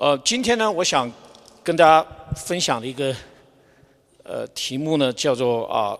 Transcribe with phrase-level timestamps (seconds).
[0.00, 1.12] 呃，今天呢，我想
[1.62, 2.02] 跟大家
[2.34, 3.14] 分享的一个
[4.22, 5.94] 呃题目呢，叫做啊，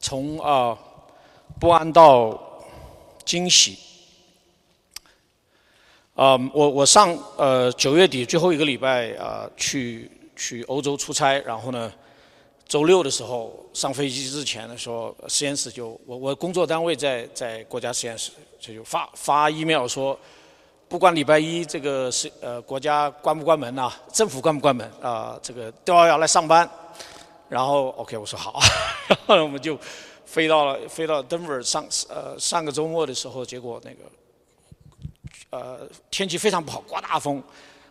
[0.00, 0.76] 从啊
[1.60, 2.36] 不安到
[3.24, 3.78] 惊喜。
[6.16, 11.92] 啊，我我上呃九月底最后一个礼拜啊去去欧洲出差，然后呢，
[12.66, 20.18] 周六的时候上飞机之前的时候，实验室就我我工作单位在在国家实验室，就就发发 email 说，
[20.88, 26.68] 不管礼拜一这个是呃国家关不关门呐，政府关不关门啊，这个都要要来上班。
[27.48, 28.58] 然后 OK 我说好，
[29.08, 29.78] 然 后我们就
[30.24, 33.98] 飞到了飞到 Denver 上呃上个周末的时候，结果那个。
[35.50, 37.40] 呃，天气非常不好，刮大风，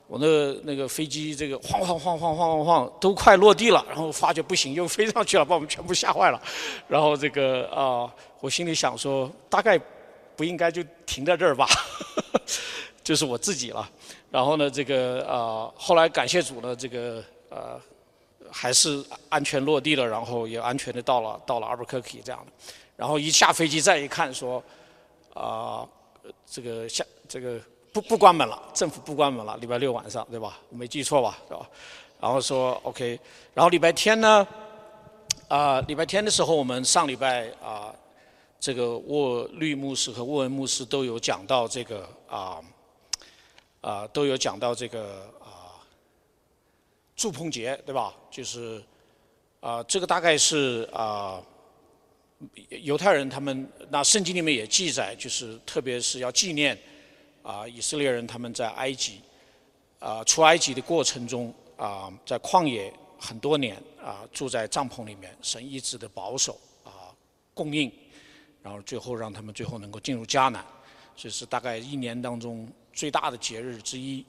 [0.08, 6.42] 我那那个飞机这个晃晃晃晃晃晃晃，都快落地了，然后发觉不行，又飞上去了，把我们全部吓坏了。
[6.90, 9.80] 然后这个啊，我心里想说，大概
[10.36, 11.68] 不应该就停在这儿吧，
[13.04, 13.90] 就是我自己了。
[14.30, 17.80] 然后呢，这个啊，后来感谢主呢，这个呃，
[18.52, 22.52] 还是安全落地了，然后也安全的到了到了阿布克基这样的。
[22.96, 24.64] 然后一下飞机再一看，说
[25.34, 25.88] 啊。
[26.46, 27.60] 这个下这个
[27.92, 30.58] 不不关门了，政府不关门了，礼拜六晚上对吧？
[30.70, 31.38] 我没记错吧？
[31.50, 31.68] 对吧？
[32.22, 33.20] 然后说 OK，
[33.54, 34.48] 然后礼拜天呢，
[35.50, 37.94] 啊，礼拜天的时候我们上礼拜啊，
[38.64, 42.64] 这个沃律牧师和沃文牧师都有讲到这个啊
[43.82, 45.84] 啊都有讲到这个啊
[47.14, 48.16] 祝碰节对吧？
[48.32, 48.82] 就是
[49.60, 51.44] 啊这个大概是啊。
[52.70, 56.78] 犹太人他们那圣经里面也记载，就是特别是要纪念
[57.42, 59.22] 啊以色列人他们在埃及
[60.00, 67.16] 啊出埃及的过程中啊在旷野很多年啊住在帐篷里面，神一直的保守啊
[67.54, 67.90] 供应，
[68.64, 70.66] 然后最后让他们最后能够进入迦南，
[71.16, 74.26] 这是大概一年当中最大的节日之一。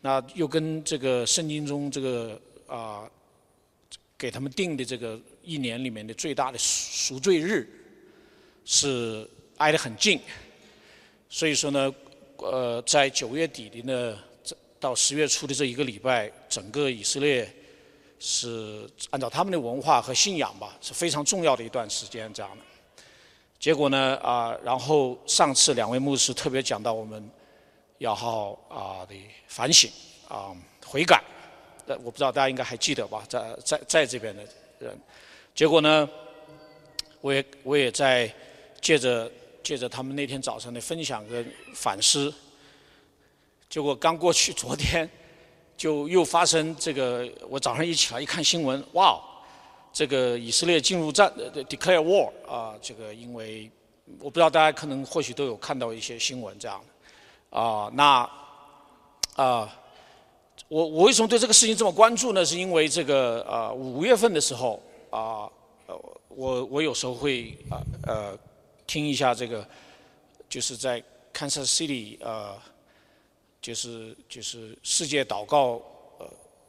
[0.00, 3.08] 那又跟这个圣经中这个啊
[4.18, 5.20] 给他们定的这个。
[5.42, 7.66] 一年里面的最大的赎罪日
[8.66, 9.26] 是
[9.56, 10.20] 挨得很近，
[11.30, 11.92] 所以说呢，
[12.36, 14.18] 呃，在九月底的呢，
[14.78, 17.50] 到十月初的这一个礼拜，整个以色列
[18.18, 22.62] 是按照他们的文化和信仰吧，是非常重要的一段时间这样的。
[23.60, 27.30] 结果呢，啊，然后上次两位牧师特别讲到我们
[27.98, 29.14] 要好啊的
[29.48, 29.90] 反省
[30.26, 30.56] 啊
[30.86, 31.22] 悔改，
[31.86, 34.42] 呃，我不知道大家应该还记得吧，在在在这边的
[34.78, 34.98] 人。
[35.54, 36.08] 结果呢，
[37.20, 38.32] 我也我也在
[38.80, 39.30] 借着
[39.62, 42.32] 借着他们那天早上的分享跟反思，
[43.68, 45.06] 结果刚过去昨天
[45.76, 49.20] 就又发生这个，我早上一起来一看新闻，哇，
[49.92, 53.70] 这个以色列进入战呃，declare war 啊，这个因为
[54.18, 56.80] 我不知道大家可能或许都有看到一些新闻这样
[57.50, 58.30] 的，啊，那
[59.36, 59.76] 啊，
[60.68, 62.44] 我我为什么对这个事情这么关注呢？
[62.44, 64.82] 是因为这个啊五月份的时候。
[65.10, 65.50] 啊，
[65.88, 68.38] 呃，我我有时候会啊呃
[68.86, 69.66] 听一下这个，
[70.48, 71.02] 就是在
[71.34, 72.56] Kansas City 呃，
[73.60, 75.82] 就是就是世界祷告，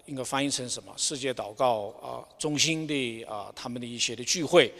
[0.05, 0.93] 应该翻译成什么？
[0.97, 4.73] 世界祷告啊中心的啊他们的一些的聚会，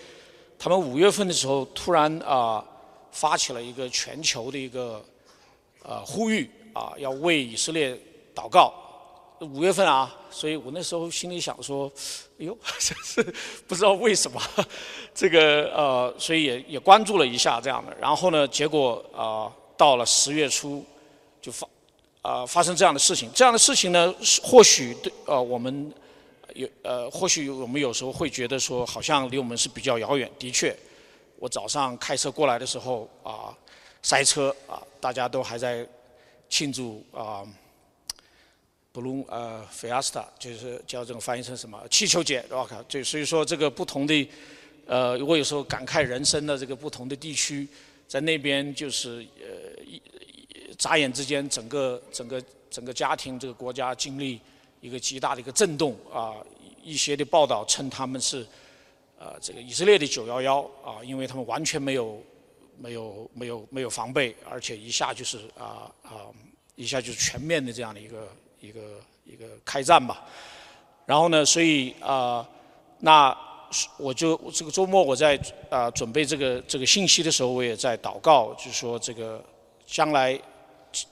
[0.60, 2.64] 他们五月份的时候突然啊
[3.12, 5.04] 发起了一个全球的一个
[5.84, 7.98] 呃呼吁啊，要为以色列
[8.36, 8.74] 祷告。
[9.42, 11.92] 五月份啊，所以我那时候心里想说，
[12.40, 13.24] 哎呦，这是
[13.68, 14.40] 不知道为什么，
[15.16, 17.92] 这个呃，所以也也关注了一下这样的。
[18.00, 20.86] 然后呢，结果啊，到了十月初，
[21.42, 21.68] 就发
[22.22, 23.30] 啊发生这样的事情。
[23.34, 25.94] 这样的事情呢，或许对呃我们
[26.56, 30.30] 有呃，或许我们有时候会觉得说，好像离我们是比较遥远。
[30.38, 30.76] 的确，
[31.38, 33.58] 我早上开车过来的时候啊，
[34.02, 35.88] 塞车啊，大家都还在
[36.50, 37.44] 庆祝啊。
[38.94, 44.30] 布隆呃菲亚斯塔就是叫这种翻译成什么气球节，我靠，就所以说这个不同的
[44.86, 47.66] 呃，我有时候感慨人生的这个不同的地区，
[48.06, 50.02] 在那边就是呃一
[50.82, 54.42] 眨眼之间，整个整个整个家庭这个国家经历
[54.80, 56.34] 一个极大的一个震动啊，
[56.82, 58.44] 一些的报道称他们是
[59.20, 62.20] 呃这个以色列的九幺幺啊，因为他们完全没有
[62.80, 66.26] 没有没有没有防备，而且一下就是啊啊
[66.74, 68.28] 一下就是全面的这样的一个。
[68.64, 68.80] 一个
[69.26, 70.24] 一个开战吧，
[71.08, 72.48] 然后呢，所以啊，
[73.00, 73.36] 那
[73.98, 75.36] 我就这个周末我在
[75.68, 79.44] 啊准备这个这个信息的时候，我也在祷告，就是说这个
[79.88, 80.40] 将来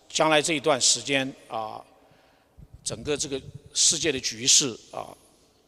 [0.09, 1.81] 将来这一段时间啊，
[2.83, 3.41] 整个这个
[3.73, 5.15] 世界的局势啊，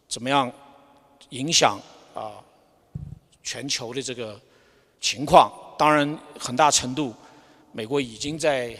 [0.09, 0.51] 怎么样
[1.29, 1.79] 影响
[2.13, 2.43] 啊
[3.41, 4.37] 全球的这个
[4.99, 5.49] 情况？
[5.77, 7.13] 当然，很大程度
[7.71, 8.77] 美国已经在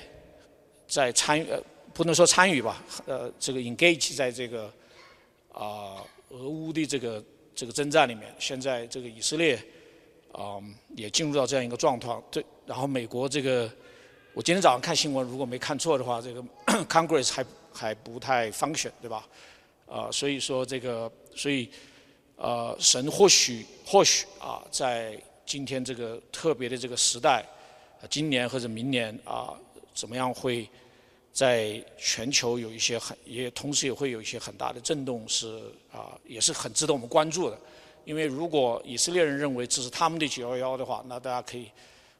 [0.88, 1.44] 在参与。
[1.50, 1.62] 呃
[1.94, 4.72] 不能说参与吧，呃，这个 engage 在这个
[5.52, 7.22] 啊俄乌的这个
[7.54, 8.34] 这个征战里面。
[8.40, 9.62] 现在这个以色列
[10.32, 10.56] 啊
[10.96, 13.70] 也进入到这样一个状况，对，然后美国这个，
[14.34, 16.42] 我今天早上看新闻，如果没看错的话，这个
[16.88, 19.28] Congress 还还不太 function，对吧？
[19.86, 21.70] 啊，所以说这个，所以
[22.38, 27.46] 呃，神或许或许啊，在今天这个特别的这个时代，
[28.10, 29.54] 今年或者明年啊，
[29.94, 30.70] 怎么样会
[31.34, 35.62] 在全球有一些很也同时也会有一些很大的震动，是
[35.92, 37.60] 啊，也是很值得我们关注的。
[38.06, 41.70] 因为如果以色列人认为这是他们的九幺幺的话，那大家可以，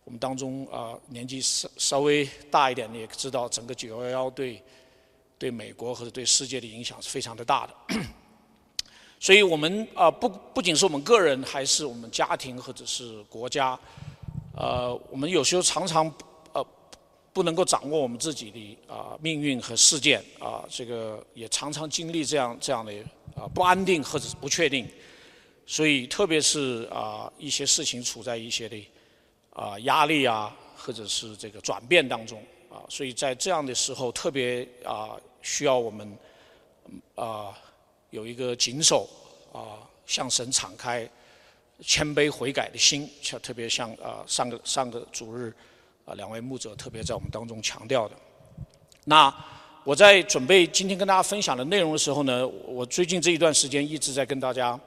[0.04, 4.62] 我们当中啊年纪稍稍微大一点的也知道，整个九幺幺对。
[5.42, 7.98] 对美国或者对世界的影响是非常的大的，
[9.20, 13.76] 所以我们啊不不仅是我们个人，还是我们家庭或者是国家，
[14.56, 16.06] 呃，我们有时候常常
[16.54, 16.64] 呃
[17.34, 22.94] 不能够掌握我们自己的啊命运和事件啊，这个也常常经历这样这样的
[23.36, 24.88] 啊不安定或者是不确定，
[25.66, 28.78] 所以特别是啊一些事情处在一些的
[29.54, 35.18] 啊压力啊或者是这个转变当中啊，所以在这样的时候特别啊。
[35.44, 36.08] 需要我们
[37.16, 37.58] 啊
[38.12, 39.10] 有一个谨守
[39.52, 41.10] 啊向神敞开
[41.80, 45.52] 谦卑悔改的心，像特别像啊上个上个主日
[46.06, 48.16] 啊两位牧者特别在我们当中强调的。
[49.04, 49.34] 那
[49.84, 54.80] 我在准备今天跟大家分享的内容的时候呢，我最近这一段时间一直在跟大家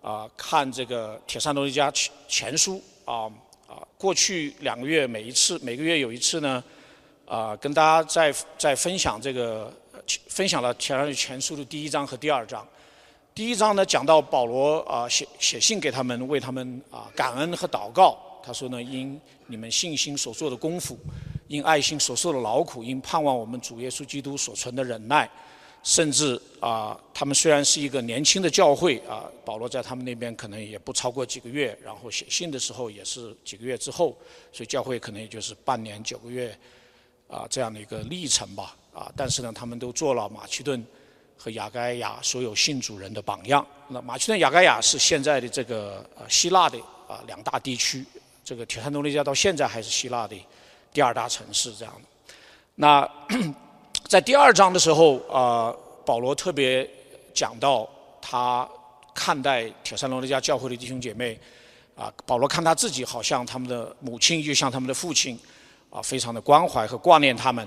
[0.00, 3.28] 啊看这个铁山罗一家前前书啊
[3.72, 6.62] 啊过去两个月每一次每个月有一次呢。
[7.24, 9.72] 啊，跟大家在在分享这个，
[10.28, 12.66] 分享了《铁人全书》的第一章和第二章。
[13.34, 18.18] 第一章呢，讲到保罗啊写写信给他们，为他们啊感恩和祷告。
[18.44, 20.98] 他说呢，因你们信心所做的功夫，
[21.48, 25.30] 因爱心所受的劳苦，因盼望我们主耶稣基督所存的忍耐，
[25.82, 34.16] 甚至啊，他们虽然是一个年轻的教会啊，保罗在他们那边可能也不超过几个月，然后写信的时候也是几个月之后，
[34.52, 36.56] 所以教会可能也就是半年九个月。
[37.28, 40.84] 啊，这样的一个历程吧，啊，但是呢，他们都做了马其顿
[41.38, 43.66] 和雅盖亚所有信主人的榜样。
[43.88, 48.04] 那马其顿、雅盖亚是现在的这个呃希腊的啊两大地区，
[48.44, 50.36] 这个铁山多利加到现在还是希腊的
[50.92, 52.34] 第二大城市这样的。
[52.74, 53.10] 那
[54.12, 55.74] 在第二章的时候啊，
[56.04, 56.86] 保罗特别
[57.32, 57.88] 讲到
[58.20, 58.68] 他
[59.14, 61.40] 看待铁山罗利加教会的弟兄姐妹，
[61.96, 65.40] 啊，保罗看他自己好像他们的母亲，就像他们的父亲。
[65.88, 67.66] 啊，非常的关怀和挂念他们，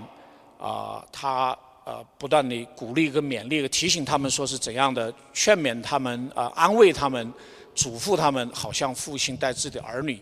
[0.60, 7.34] 啊，他呃不断的鼓励跟勉励提醒他们，说是怎样的劝勉他们，啊，安慰他们，
[7.74, 10.22] 嘱咐他们，好像父亲带自己的儿女，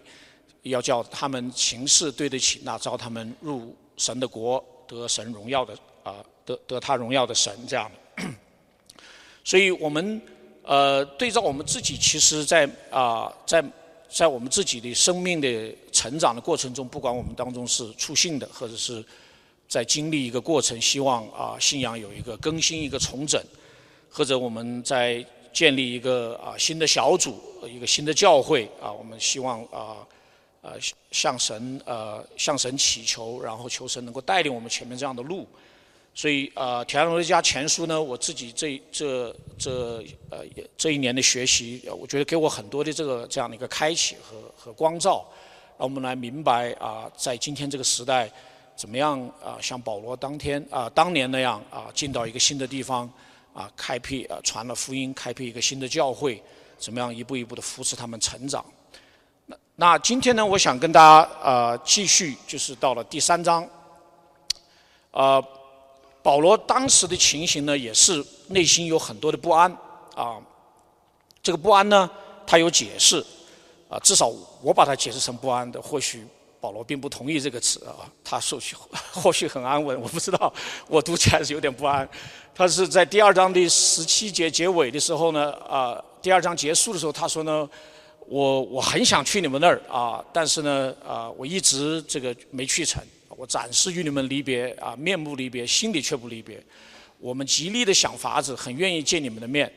[0.62, 8.24] 要叫他们行事对得起那招他们入神的国得神荣耀的啊，得得他荣耀的神这样的。
[9.44, 10.22] 所以我们
[10.64, 13.64] 呃对照我们自己，其实在啊在。
[14.16, 19.04] 在我们自己的生命的成长的过程中，不管我们当中是出信的，或者是
[19.68, 23.42] 在经历一个过程，希望啊信仰有一个更新、一个重整，
[24.12, 30.06] 或者我们在建立一个啊新的小组、一个新的教会啊，我们希望啊
[30.62, 30.74] 呃
[31.10, 35.48] 向神呃向神祈求，然后求神能够带领我们前面这样的路。
[36.16, 40.46] 所以啊，《铁山罗家前书》呢，我自己这这这呃
[40.78, 45.26] 这一年的学习，我觉得给我很多的这个这样的一个开启和和光照，
[45.76, 48.32] 让我们来明白啊，在今天这个时代，
[48.76, 53.12] 怎么样啊，像保罗当天啊当年那样啊，进到一个新的地方
[53.52, 56.40] 啊，开辟啊传了福音，开辟一个新的教会，
[56.78, 58.64] 怎么样一步一步的扶持他们成长。
[59.48, 63.68] 那那今天呢，我想跟大家啊继续，就是到了第三章，
[65.10, 65.44] 啊。
[66.24, 69.70] 保罗当时的情形呢，也是内心有很多的不安
[70.16, 70.38] 啊。
[71.44, 72.10] 这个不安呢，
[72.48, 73.24] 他有解释
[73.90, 75.82] 啊，至少我把它解释成不安的。
[75.82, 76.26] 或许
[76.62, 78.76] 保罗并不同意这个词啊，他或许
[79.12, 80.52] 或许很安稳，我不知道，
[80.88, 82.08] 我读起来是有点不安。
[82.56, 87.70] 他是在第二章的十七节结尾的时候呢，啊，第二章结束的时候，他说呢，
[88.28, 93.04] 我我很想去你们那儿啊，但是呢，啊，我一直这个没去成。
[93.44, 96.64] 我暂时与你们离别啊，面目离别，心里却不离别。
[97.20, 99.70] 我们极力的想法子，很愿意见你们的面。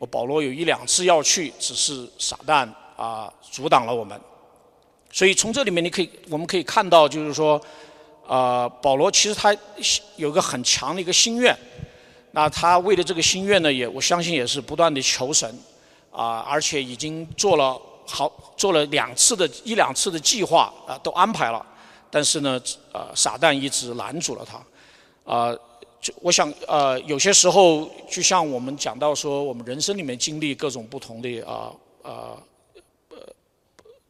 [0.00, 4.20] 我保罗有一两次要去，只是撒旦啊阻挡了我们。
[5.12, 7.62] 所以从这里面你可以，我们可以看到，就是说，
[8.26, 9.56] 啊，保罗其实他
[10.16, 11.56] 有个很强的一个心愿。
[12.32, 15.48] 那他为了这个心愿呢，也我相信也是不断的求神
[16.10, 21.64] 啊，而且已经做了好做了两次的一两次的计划啊，都安排了。
[22.14, 22.60] 但是呢，
[22.92, 24.62] 呃，撒旦一直拦住了他，
[25.24, 25.56] 啊，
[25.98, 32.36] 就我想呃，有些时候就像我们讲到说，我们人生里面经历各种不同的啊啊
[33.08, 33.16] 呃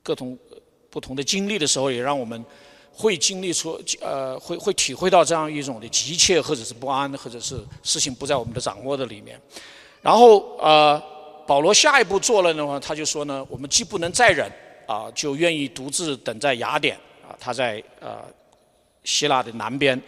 [0.03, 0.37] 各种
[0.91, 2.45] 不同的经历的时候，也让我们
[2.93, 9.41] 会经历出呃会会体会到这样一种的急切或者是不安，或者是事情不在我们的掌握的里面。
[10.01, 11.01] 然后呃，
[11.47, 14.51] 保罗下一步做了的话，他就说呢，我们既不能再忍
[14.89, 16.99] 啊，就愿意独自等在雅典
[17.39, 18.25] 他在呃
[19.05, 20.01] 希腊的南边。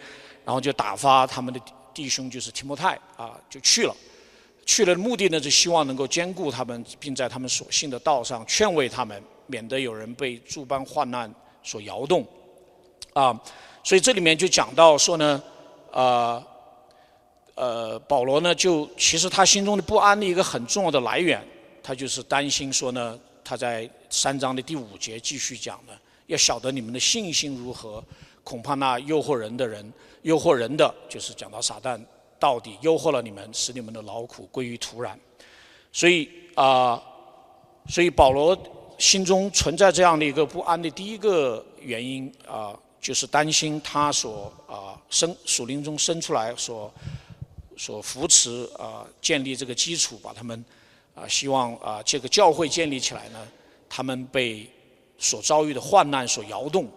[0.45, 1.59] 然后就打发他们的
[1.91, 3.95] 弟兄，就是提摩太啊，就去了。
[4.63, 12.23] 去了的目的呢，是希望能够兼顾他们，并在他们所信的道上劝慰他们，免得有人被诸般患难所摇动。
[13.13, 13.35] 啊，
[13.83, 15.41] 所以这里面就讲到说呢，
[15.91, 16.43] 呃，
[17.55, 21.43] 呃，保罗呢，就其实他心中的不安的一个很重要的来源，
[21.81, 25.93] 他就是担心说呢，他在三章的第五节继续讲呢，
[26.27, 28.03] 要晓得你们的信心如何。
[28.43, 29.91] 恐怕那诱惑人的人，
[30.21, 31.99] 诱惑人的就是讲到撒旦
[32.37, 35.15] 到底诱惑了你们，使你们的劳苦归于土壤。
[35.91, 37.01] 所以啊，
[37.89, 38.55] 所以保罗
[38.99, 46.93] 心中存在这样的一个不安的第一个原因啊，就是担心他所啊生属灵中生出来所
[47.75, 50.63] 所扶持啊建立这个基础，把他们
[51.15, 53.47] 啊希望啊这个教会建立起来呢，
[53.89, 54.69] 他们被
[55.17, 56.87] 所遭遇的患难所摇动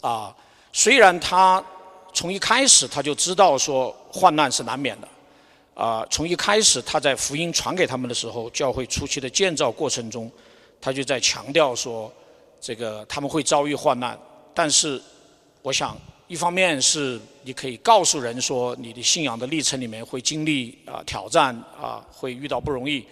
[0.00, 0.34] 啊。
[0.72, 1.64] 虽然他
[2.12, 5.08] 从一开始他就知道说患难是难免的，
[5.74, 10.30] 啊，从一开始他在福音传给他们的时候，教会初期的建造过程中，
[10.80, 12.12] 他就在强调说，
[12.60, 14.18] 这个他们会遭遇患难。
[14.52, 15.02] 但是，
[15.62, 15.96] 我想
[16.28, 23.04] 一方面是你可以告诉人说，你的信仰的历程里面会经历啊挑战啊，会遇到不容易；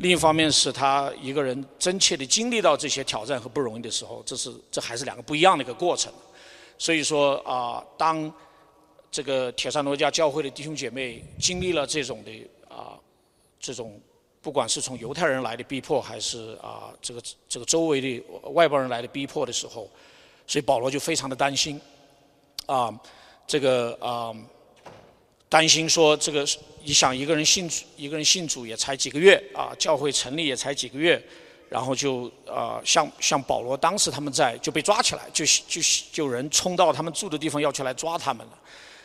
[0.00, 6.12] 另一方面是他一个人真切的经历到这些挑战和不容易的时候，这是这还是两个不一样的一个过程。
[6.78, 8.32] 所以说啊，当
[9.10, 12.30] 这个铁山罗家教会的弟兄姐妹经历了这种的
[12.68, 12.94] 啊，
[13.58, 14.00] 这种
[14.40, 19.90] 不管是从犹太人来的逼迫，还是啊这个这个周围的外邦人来的逼迫的时候，
[20.46, 21.80] 所以保罗就非常的担心
[22.66, 22.96] 啊，
[23.48, 24.32] 这个啊
[25.48, 26.46] 担心说这个
[26.84, 31.22] 你想一个人信主，一个人信主也才几个月啊，教会成立也才几个月。
[31.70, 38.58] 然后就啊，像像保罗当时他们在就被抓起来，就就就有人冲到他们住的地方要去来抓他们了，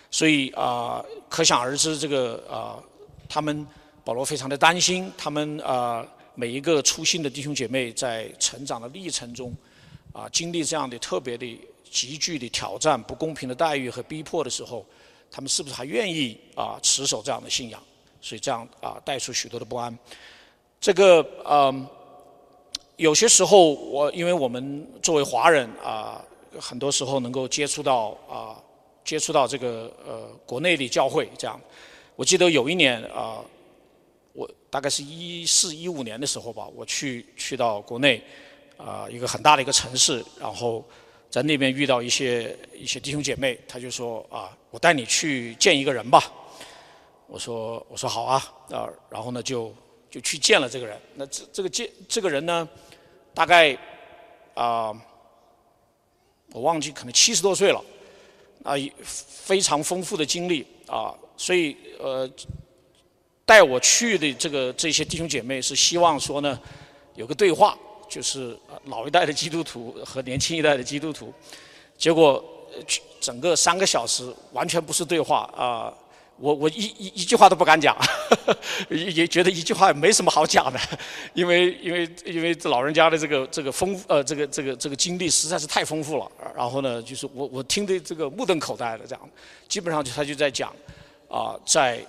[0.09, 2.79] 所以啊，可想而知这个啊，
[3.27, 3.67] 他们
[4.05, 9.53] 保罗非常的担心，他们啊每一个出信的弟兄姐妹在成长的历程中
[10.13, 11.59] 啊，经历这样的特别的
[11.91, 14.85] 急剧的挑战、不公平的待遇和逼迫的时候，
[15.33, 17.81] 他们是不是还愿意啊持守这样的信仰？
[18.21, 19.97] 所以这样啊带出许多的不安。
[20.79, 21.85] 这个嗯。
[22.97, 26.23] 有些时候，我因为我们作为华人啊，
[26.59, 28.55] 很多时候能够接触到啊，
[29.03, 31.59] 接触到这个呃国内的教会这样。
[32.15, 33.43] 我记得有一年啊，
[34.33, 38.21] 我大概是一四一五年的时候吧，我去去到国内
[38.77, 40.85] 啊一个很大的一个城市，然后
[41.31, 46.33] 在那边遇到一些一些弟兄姐妹，他就说啊，我带你去见一个人吧。
[47.27, 49.71] 我说我说好啊啊，然后呢就。
[50.13, 52.69] 就去见了这个人，那这这个见这个人呢，
[53.33, 53.75] 大概
[54.53, 54.93] 啊，
[56.51, 57.83] 我忘记可能七十多岁了，
[58.63, 62.29] 啊，非常丰富的经历啊，所以呃，
[63.43, 66.61] 带我去的这个这些弟兄姐妹是希望说呢，
[67.15, 67.75] 有个对话，
[68.07, 71.33] 就是老一代的基督徒和年轻一代的基督徒，
[71.97, 72.69] 结果
[73.23, 75.93] 整个三个小时完全不是对话啊。
[76.37, 77.95] 我我一一一句话都不敢讲，
[78.89, 80.79] 也觉得一句话也没什么好讲的，
[81.33, 89.29] 因为因为因为老人家的这个这个丰呃这个这个这个经历实在是太丰富了，然后呢就是我我听的这个目瞪口呆的这样，
[89.69, 90.75] 基本上就他就在讲
[91.29, 92.03] 啊在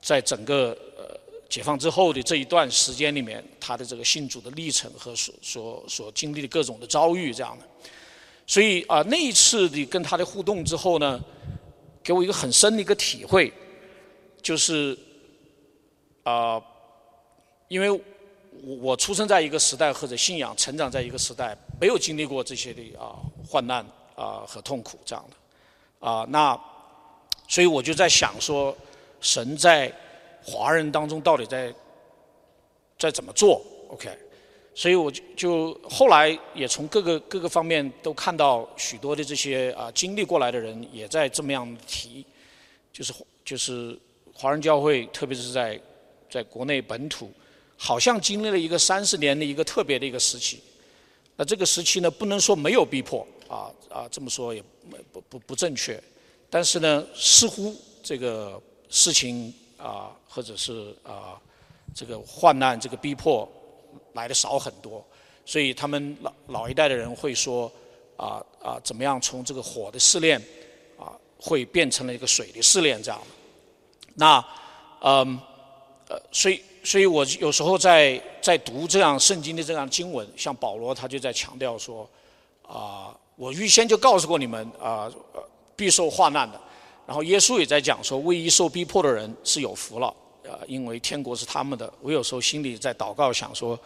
[0.00, 1.04] 在整个呃
[1.50, 7.64] 解放之后的这一段时间里面，他的这个信主的历程和所所所经历的各种的遭遇这样的，
[8.48, 11.20] 所以啊那一次的跟他的互动之后呢。
[12.00, 13.52] 给我一个很深的一个体会，
[14.40, 14.96] 就是
[16.22, 16.58] 啊，
[17.66, 18.00] 因为我
[18.80, 26.58] 我出生在一个时代或者信仰成长在一个时代，没有经历过这些的啊患难啊和痛苦这样的啊，那
[27.46, 28.74] 所以我就在想说，
[29.20, 29.92] 神在
[30.42, 31.74] 华人当中到底在
[32.98, 34.08] 在怎么做？OK。
[34.78, 42.24] 所以我就就后来也从各个各个方面都看到许多的这些啊经历过来的人也在这么样提，
[42.92, 43.12] 就是
[43.44, 43.98] 就是
[44.32, 45.80] 华人教会，特别是在
[46.30, 47.28] 在国内本土，
[47.76, 50.60] 好像经历了一个三十年的一个特别的一个时期。
[51.34, 54.62] 那这个时期呢，不能说没有逼迫啊啊，这么说也
[55.10, 56.00] 不不不正确，
[56.48, 61.34] 但是呢，似乎这个事情啊，或者是啊
[61.92, 63.48] 这个患难、这个逼迫
[64.18, 65.04] 来的少很多，
[65.46, 67.70] 所以他们老老一代的人会说
[68.16, 70.38] 啊啊，怎么样从这个火的试炼
[70.98, 73.20] 啊，会变成了一个水的试炼这样。
[74.14, 74.44] 那
[75.00, 75.38] 嗯
[76.08, 82.08] 呃，所以所以我有时候在在读这样圣经的这样经文，像保罗他就在强调说
[82.66, 83.16] 啊。
[83.38, 85.08] 我预先就告诉过你们啊，
[85.76, 86.60] 必受患难的。
[87.06, 90.12] 然后耶稣也在讲说，为一受逼迫的人是有福了，
[90.48, 91.92] 啊，因为天国是他们的。
[92.00, 93.78] 我有时候心里在祷告，想说，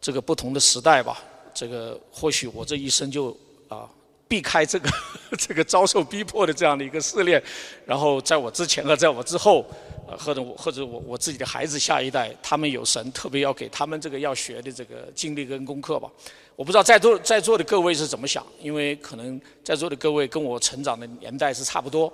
[0.00, 1.22] 这个不同的时代吧，
[1.54, 3.36] 这个或许我这一生就
[3.68, 3.88] 啊。
[4.30, 4.90] 避开这个
[5.38, 7.42] 这个遭受逼迫的这样的一个试炼，
[7.86, 9.64] 然后在我之前和在我之后，
[10.06, 16.10] 呃，或者我或者我我自己的孩子下一代，他们有神特别要给他们这个要学的这个经历跟功课吧。
[16.56, 22.12] 我不知道在座在座的各位是怎么想，因为可能在座的各位跟我成长的年代是差不多，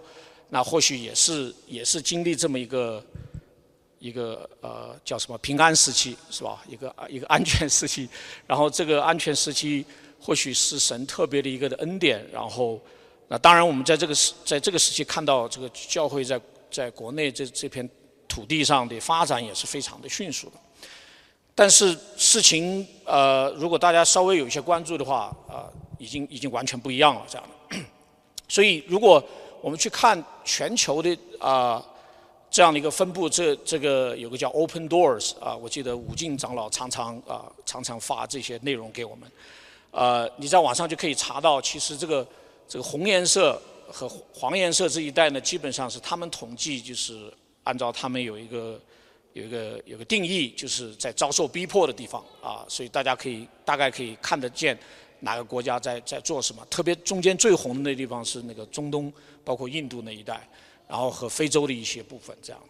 [0.50, 3.04] 那或许也是也是经历这么一个
[4.04, 6.62] 一个呃叫什么平安时期是吧？
[6.68, 8.06] 一个一个安全时期，
[8.46, 9.84] 然后这个安全时期。
[10.26, 12.80] 或许是神特别的一个的恩典，然后，
[13.28, 17.86] 那当然我们在这个时在这个时期看到这个教会在在国内这这片
[18.26, 20.54] 土地上的发展也是非常的迅速的。
[21.54, 27.76] 但是事情呃，如果大家稍微有一些关注的话，呃，已经已经完全不一样了这样的。
[28.48, 29.22] 所以如果
[29.60, 31.84] 我们去看全球的啊
[32.54, 39.28] 这样的一个分布，这这个有个叫 Open Doors 啊，我记得武进长老常常啊常常发这些内容给我们。
[39.90, 42.24] 呃，你在网上就可以查到，其实这个
[42.68, 47.28] 这个红颜色和黄颜色这一带呢，基本上是他们统计，就是
[47.64, 48.80] 按照他们有一个
[49.32, 54.78] 有一个有个定义，就是在遭受逼迫的地方啊，所以大家可以大概可以看得见
[55.18, 56.64] 哪个国家在在做什么。
[56.70, 60.48] 特别中间最红的那地方是那个中东，包括印度那一带，
[60.88, 62.62] 然后和非洲的一些部分这样。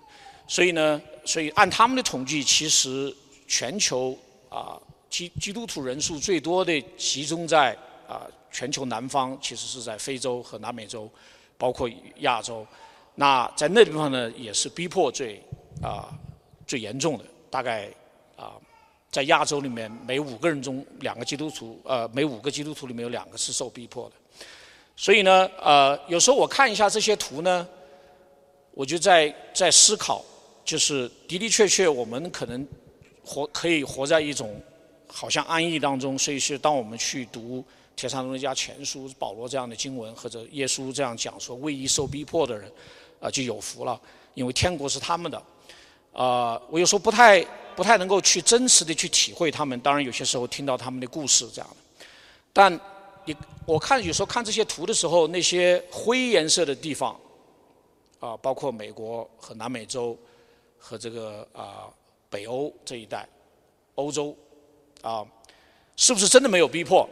[0.46, 3.14] 所以呢，所以按他们的统计，其实
[3.46, 4.80] 全球啊。
[5.10, 7.72] 基基督徒人数最多的集中在
[8.08, 11.08] 啊全球南方，其实是在非洲和南美洲，
[11.56, 12.66] 包括亚洲。
[13.14, 15.40] 那在那地方呢，也是逼迫最
[15.80, 16.10] 啊
[16.66, 17.24] 最严重的。
[17.48, 17.88] 大概
[18.34, 18.54] 啊
[19.08, 24.16] 在亚洲里面，每五个人中两个基督徒，呃每五个基督徒里面有两个是受逼迫的。
[24.96, 27.64] 所以呢，呃有时候我看一下这些图呢，
[28.74, 30.24] 我就在在思考，
[30.64, 32.66] 就是的的确确我们可能
[33.24, 34.60] 活可以活在一种。
[35.06, 37.60] 好像安逸当中，所以是当我们去读
[37.94, 42.68] 《铁上罗家前书》保罗这样的经文，或者耶稣这样讲说，为一受逼迫的人，
[43.20, 44.00] 啊就有福了，
[44.32, 45.40] 因为天国是他们的。
[46.12, 47.40] 啊，我有时候不太
[47.76, 52.04] 不太能够去真实的去体会他们，当然有些时候听到他们的故事这样的。
[52.52, 52.80] 但
[53.24, 57.16] 你我看有时候看这些图的时候，那些灰颜色的地方，
[58.24, 60.16] 啊，包括美国和南美洲
[60.78, 61.92] 和这个啊
[62.30, 63.28] 北欧这一带，
[63.96, 64.34] 欧洲。
[65.02, 65.22] 啊，
[65.96, 67.06] 是不是真的没有逼迫？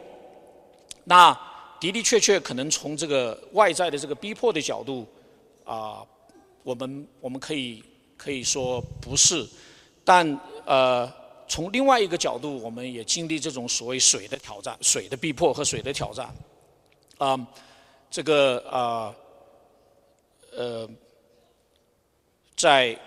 [1.03, 1.31] 那
[1.79, 5.05] 的的确确可能从这个外在的这个逼迫的角度，
[5.63, 6.03] 啊，
[6.63, 7.83] 我们我们可以
[8.17, 9.47] 可以说不是，
[10.03, 10.27] 但
[10.65, 11.07] 呃，
[11.47, 16.33] 从另外一个角度，我们也经历这种所谓水的挑战、水的逼迫和水的挑战。
[17.19, 17.47] 啊，
[18.09, 19.13] 这个啊，
[20.55, 20.89] 呃
[22.55, 22.99] 在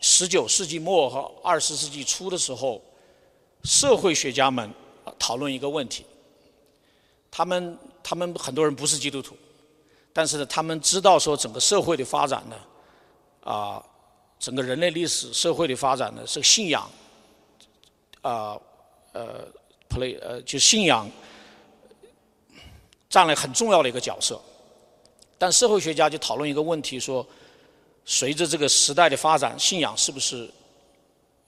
[0.00, 2.82] 十九世纪末和二十世纪初的时候。
[3.64, 4.72] 社会学家们
[5.18, 6.04] 讨论一个问题，
[7.32, 9.36] 他们他们很多人不是基督徒，
[10.12, 12.56] 但是呢，他们知道说整个社会的发展呢，
[13.42, 13.84] 啊，
[14.38, 16.88] 整个人类历史社会的发展呢，是信仰，
[18.20, 18.56] 啊
[19.12, 19.48] 呃
[19.88, 21.10] ，play 呃，就信仰
[23.08, 24.40] 占了很重要的一个角色。
[25.38, 27.26] 但社会学家就讨论一个问题说，
[28.04, 30.50] 随着这个时代的发展，信仰是不是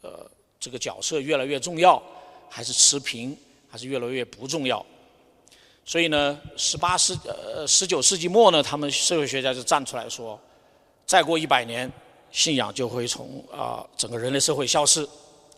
[0.03, 0.31] 呃？
[0.61, 2.03] 这个角色越来越重要，
[2.51, 3.39] 还是持平，
[3.71, 4.85] 还是越来越不重要？
[5.85, 10.37] 所以呢，十八世呃十九世纪末呢，他们社会学家就站出来说，
[11.07, 11.89] 再过一百年，
[12.33, 15.09] 信仰就会从啊整个人类社会消失，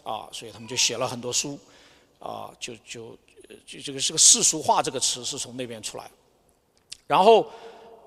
[0.05, 1.59] 啊，所以他们就写了很多书，
[2.19, 3.17] 啊，就就
[3.65, 6.11] 就这个是个世俗化这个词是从那边出来。
[7.07, 7.51] 然后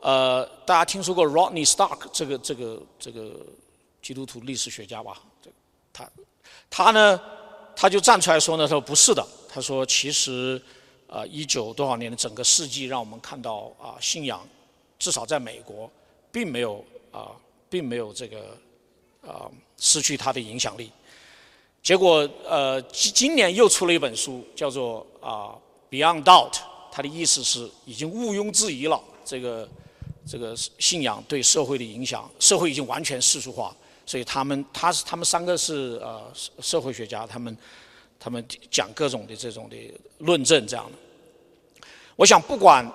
[0.04, 3.40] 呃，大家听说过 Rodney Stark 这个这个这个
[4.02, 5.18] 基督徒历史学家吧？
[5.42, 5.50] 这
[5.94, 6.10] 他。
[6.70, 7.22] 他呢，
[7.74, 10.62] 他就站出来说呢，他说不是的，他说其实，
[11.08, 14.46] 啊，一九多少年的整个世纪，让我们看到啊，信仰，
[15.00, 15.90] 至少在美国，
[16.34, 17.32] 并没有啊，
[17.70, 18.58] 并没有这个
[19.26, 20.92] 啊失去它的影响力。
[21.82, 25.56] 结果呃，今今年又出了一本书，叫做啊
[25.90, 26.58] Beyond Doubt，
[26.92, 29.70] 它的意思是已经毋庸置疑了，这个
[30.26, 36.32] 这个信仰对社会的影响，社会已经完全世俗化，所以他们他是他们三个是呃
[36.62, 37.58] 社会学家，他们
[38.18, 39.76] 他们讲各种的这种的
[40.20, 41.78] 论证这样的。
[42.16, 42.90] 我想不管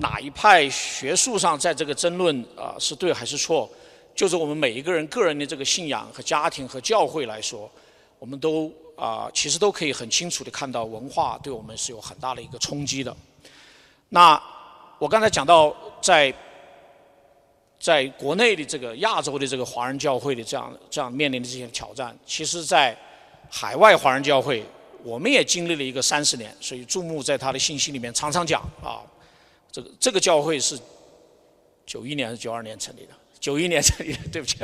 [0.00, 3.68] 哪一派学术上在这个争论啊是对还是错，
[4.14, 7.70] 就是我们每一个人个人的这个信仰和家庭和教会来说，
[8.18, 13.14] 我们都啊其实都可以很清楚的看到文化对我们是有很大的一个冲击的。
[14.08, 14.42] 那
[14.98, 16.34] 我刚才讲到在。
[17.82, 22.96] 在国内的这个亚洲的这个华人教会的这样这样面临的这些挑战，其实，在
[23.50, 24.64] 海外华人教会，
[25.02, 26.56] 我们也经历了一个三十年。
[26.60, 29.02] 所以，注目在他的信息里面常常讲啊，
[29.72, 30.78] 这个这个教会是
[31.84, 33.08] 九一年还是九二年成立的？
[33.40, 34.58] 九一年成立的，对不起。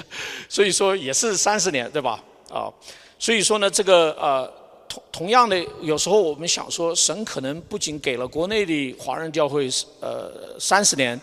[0.48, 2.22] 所以说也是三十年，对吧？
[2.48, 2.72] 啊，
[3.18, 4.48] 所以说呢，这个呃
[4.88, 11.20] 同同样的，有时候我们想说，神可能不仅给了国内的华人教会呃三十年。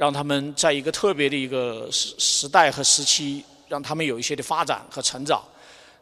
[0.00, 5.42] 让他们在一个特别的一个时时代和时期，让他们有一些的发展和成长。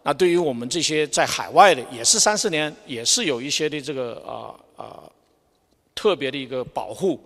[0.05, 5.03] 那对于我们这些在海外的，也是三四年，也是有一些的这个啊啊
[5.97, 7.21] 特别的一个保护，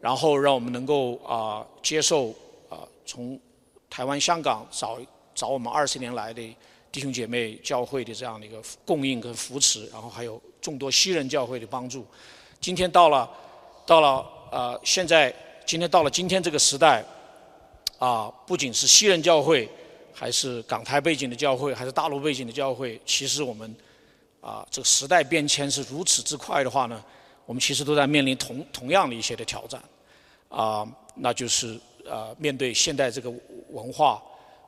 [0.00, 2.30] 然后让我们能够啊接受
[2.68, 3.38] 啊从
[3.88, 4.98] 台湾、香港找
[5.32, 6.42] 找我们二十年来的
[6.90, 12.04] 弟兄姐妹教会的这样的一个供应跟扶持，然后还有众多西人教会的帮助。
[12.60, 13.30] 今天到了
[13.86, 15.32] 到了呃现在。
[15.66, 17.04] 今天到了今天这个时代，
[17.98, 19.68] 啊，不仅是西人教会，
[20.14, 23.74] 还是港台背景的教会，还是大陆背景的教会，其实我们
[24.40, 27.04] 啊，这个时代变迁是如此之快的话呢，
[27.46, 29.82] 我们其实都在面临同同样的一些的挑战，
[30.48, 31.76] 啊，那就是
[32.08, 33.28] 啊，面对现代这个
[33.70, 34.22] 文化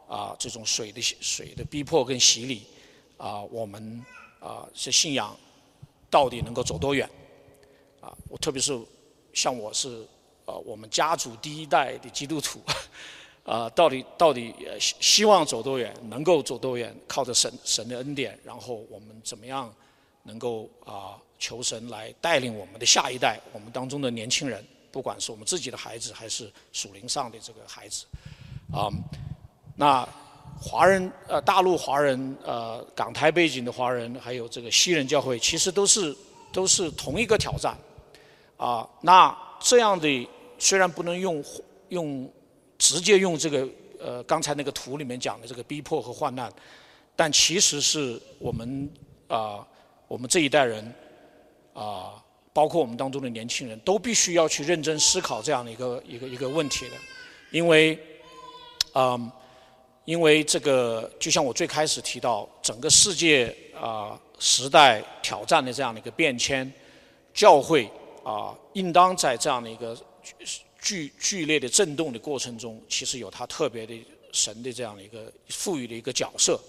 [0.09, 2.65] 啊，这种水的水的逼迫跟洗礼，
[3.17, 4.05] 啊，我们
[4.41, 5.37] 啊，这信仰
[6.11, 7.09] 到底能够走多远？
[8.01, 8.77] 啊，我特别是
[9.33, 10.05] 像我是。
[10.49, 12.59] 啊，我们家族第一代的基督徒，
[13.45, 19.71] 啊，到底到底希希望走多远，能够走多远，靠着神神的恩典，然后我们怎么样
[20.23, 28.07] 能够啊求神来带领我们的下一代，我们当中的年轻人，不管是我们自己的孩子，还是属灵上的这个孩子，
[28.73, 28.89] 啊，
[29.77, 30.09] 那
[30.59, 36.17] 华人呃大陆华人呃港台背景的华人，还有这个西人教会，其实都是
[36.51, 37.77] 都是同一个挑战，
[38.57, 40.27] 啊，那这样的。
[40.59, 41.45] 虽然不能用
[41.91, 42.29] 用
[42.77, 43.69] 直接用这个
[44.01, 46.53] 呃刚才那个图里面讲的这个逼迫和患难，
[47.15, 48.91] 但其实是我们
[49.29, 49.67] 啊
[50.09, 50.93] 我们这一代人
[51.73, 56.97] 啊包括我们当中的年轻人都必须要去认真思考这样的一个一个一个问题的，
[57.53, 57.99] 因为
[58.93, 59.19] 啊
[60.05, 66.73] 因为这个就像我最开始提到整个世界啊时代挑战的这样的一个变迁，
[67.33, 67.89] 教会
[68.25, 69.97] 啊应当在这样的一个。
[70.81, 73.95] 剧剧烈的震动的过程中，其实有他特别的
[74.33, 76.61] 神的这样的一个赋予的一个角色，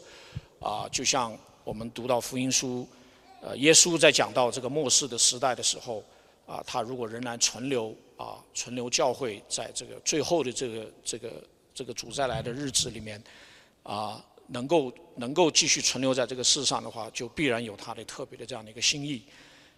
[0.59, 2.87] 啊，就像我们读到福音书，
[3.41, 6.03] 呃，耶稣在讲到这个末世的时代的时候，
[6.47, 11.43] 啊，他如果仍然存留啊，存留教会在这个最后的这个这个
[11.75, 13.21] 这个主再来的日子里面，
[13.83, 19.21] 啊，能够能够继续存留在这个世上的话，就必然有他的特别的这样的一个心意，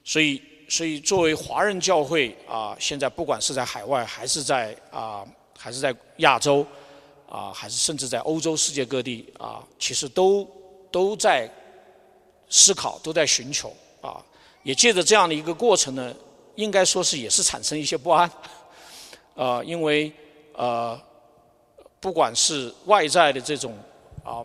[0.06, 0.42] 所以。
[0.72, 6.66] 所以，作为华人教会啊，现在不管是在海外，还是在啊，还是在亚洲，
[7.28, 10.50] 啊，还是甚至在欧洲世界各地啊，其实都
[10.90, 11.46] 都在
[12.50, 14.24] 思考，都在寻求啊。
[14.64, 16.16] 也借着这样的一个过程呢，
[16.56, 18.32] 应该说是也是产生一些不安，
[19.36, 20.10] 啊，因为
[20.54, 20.98] 呃，
[22.00, 23.78] 不管是外在的这种
[24.24, 24.42] 啊，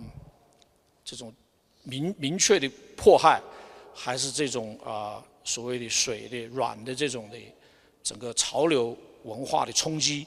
[1.05, 1.33] 这种
[1.85, 3.41] 明明确的迫害，
[3.95, 5.23] 还是这种啊。
[5.47, 7.39] 所谓的水的软的这种的
[8.03, 10.27] 整个潮流文化的冲击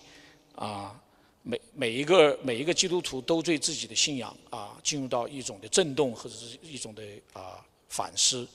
[0.55, 0.97] 啊，
[1.43, 7.03] 每每一个每一个基督徒都对自己的信仰啊进入到一种的震动或者是一种的
[7.33, 8.47] 啊反思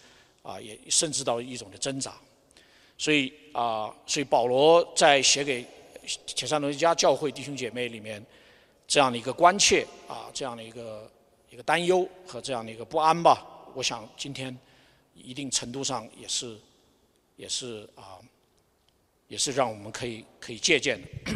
[0.43, 2.15] 啊，也甚至到一种的挣扎。
[2.97, 5.67] 所以啊，所以保罗在写给
[6.25, 8.25] 铁山罗尼迦教会弟兄姐妹里面
[8.89, 11.11] 这样的一个关切啊，这样的一个
[11.51, 14.57] 一个担忧和这样的一个不安吧，我想今天。
[15.15, 16.57] 一定程度上也是，
[17.37, 18.19] 也是啊，
[19.29, 21.33] 也是让我们可以可以借鉴的。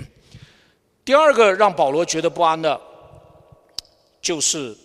[1.05, 2.79] 第二个让保罗觉得不安的，
[4.21, 4.77] 就是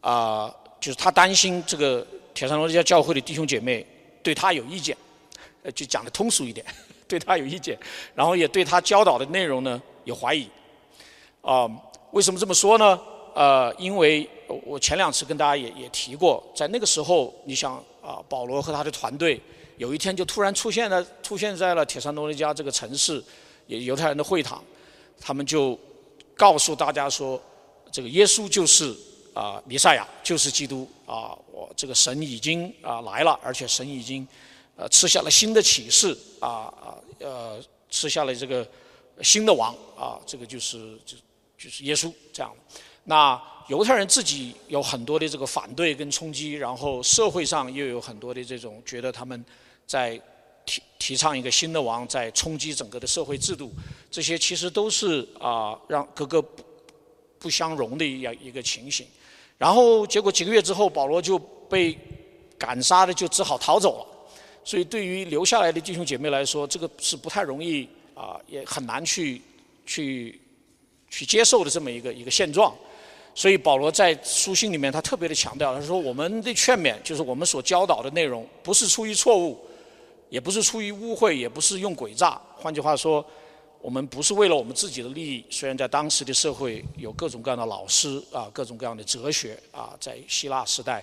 [0.00, 3.86] 啊，就是他担心这个铁山罗家教会的弟兄姐妹
[4.22, 4.94] 对他有意见，
[5.62, 6.66] 呃，就讲的通俗一点，
[7.08, 7.78] 对他有意见，
[8.14, 10.46] 然后也对他教导的内容呢有怀疑。
[11.40, 11.66] 啊，
[12.10, 13.00] 为什么这么说呢？
[13.34, 14.28] 呃，因为
[14.64, 17.82] 我前两次跟大家也也提过，在那个时候，你想。
[18.02, 19.40] 啊，保罗和他的团队
[19.76, 23.22] 有一天就突然出现了，出现在了铁山罗尼加这个城市，
[23.66, 24.62] 犹太人的会堂。
[25.20, 25.78] 他们就
[26.34, 27.40] 告诉大家说，
[27.92, 28.96] 这个耶稣就是
[29.34, 34.26] 啊弥赛亚，就是基督啊，我这个神已经啊来了，而且神已经
[34.76, 38.66] 呃赐下了新的启示啊啊呃赐下了这个
[39.22, 41.16] 新的王啊，这个就是就
[41.58, 42.50] 就是耶稣这样。
[43.04, 49.44] 那犹太人自己有很多的这个反对跟冲击，然后社会上又有很多的这种觉得他们
[49.86, 50.20] 在
[50.66, 53.72] 提提倡一个新的王，在冲击整个的社会制度，
[54.10, 56.62] 这些其实都是啊让各个不
[57.38, 59.06] 不相容的一样一个情形。
[59.56, 61.96] 然后结果几个月之后，保罗就被
[62.58, 64.06] 赶杀的，就只好逃走了。
[64.64, 69.40] 所以对于留下来的弟兄姐妹来说，这个是不太容易啊，也很难去
[69.86, 70.40] 去
[71.08, 72.74] 去接受的这么一个一个现状。
[73.34, 79.58] 所以保罗在书信里面，他特别的强调，他说我们的劝勉就是我们所教导的内容，不是出于错误，
[80.28, 82.40] 也不是出于污秽，也不是用诡诈。
[82.56, 83.24] 换句话说，
[83.80, 85.44] 我们不是为了我们自己的利益。
[85.48, 91.02] 虽然在当时的社会有各种各样的老师啊，各种各样的哲学啊，在希腊时代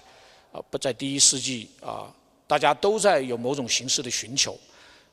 [0.52, 2.14] 啊，不在第一世纪啊，
[2.46, 4.56] 大家都在有某种形式的寻求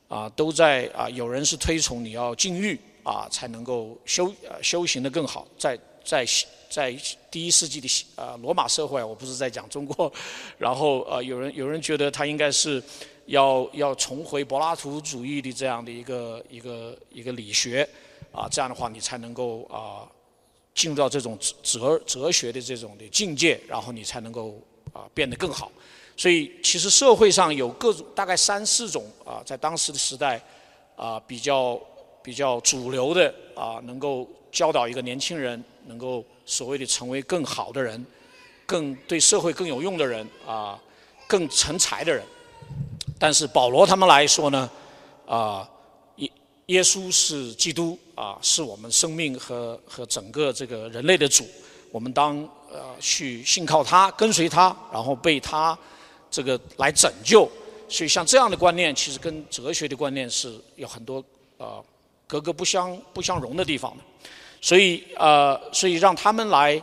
[0.07, 6.25] 啊，都在啊，有人是推崇你要禁欲啊，才能够修呃修行的更好，在在。
[6.67, 6.93] 在
[7.31, 10.11] 第一世纪的呃罗马社会，我不是在讲中国，
[10.57, 12.83] 然后呃有人有人觉得他应该是
[13.27, 17.87] 要要重回柏拉图主义的这样的一个一个一个理学，
[18.33, 20.03] 啊这样的话你才能够啊
[20.73, 24.59] 进入到这种哲哲学的这种的境界，然后你才能够
[24.91, 25.71] 啊变得更好。
[26.17, 30.41] 所以其实社会上有各种大概三四种啊在当时的时代
[30.97, 31.79] 啊比较
[32.21, 36.23] 比较主流的啊能够教导一个年轻人能够。
[36.47, 38.05] 所谓的成为更好的人，
[38.67, 40.79] 更对社会更有用的人啊，
[41.25, 42.23] 更成才的人。
[43.17, 44.69] 但是保罗他们来说呢，
[45.25, 45.67] 啊，
[46.17, 46.31] 耶
[46.67, 51.43] 耶稣是基督啊，是我们生命和和整个这个人类的主。
[51.91, 52.37] 我们当
[52.71, 55.75] 呃去信靠他，跟随他，然后被他
[56.29, 57.49] 这个来拯救。
[57.89, 61.25] 所以像这样的观念，其实跟哲学的观念是有很多
[61.57, 61.81] 啊
[62.27, 64.03] 格格不相不相容的地方的。
[64.65, 66.81] 所以，呃，所以让他们来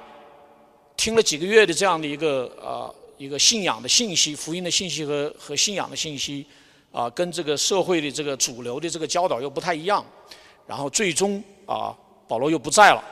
[0.97, 6.47] 听了几个月的这样的一个呃一个信仰的信息、福音的信息和和信仰的信息，
[6.93, 10.05] 啊，跟这个社会的这个主流的这个教导又不太一样，
[10.65, 11.93] 然后最终啊，
[12.29, 13.03] 保罗又不在了，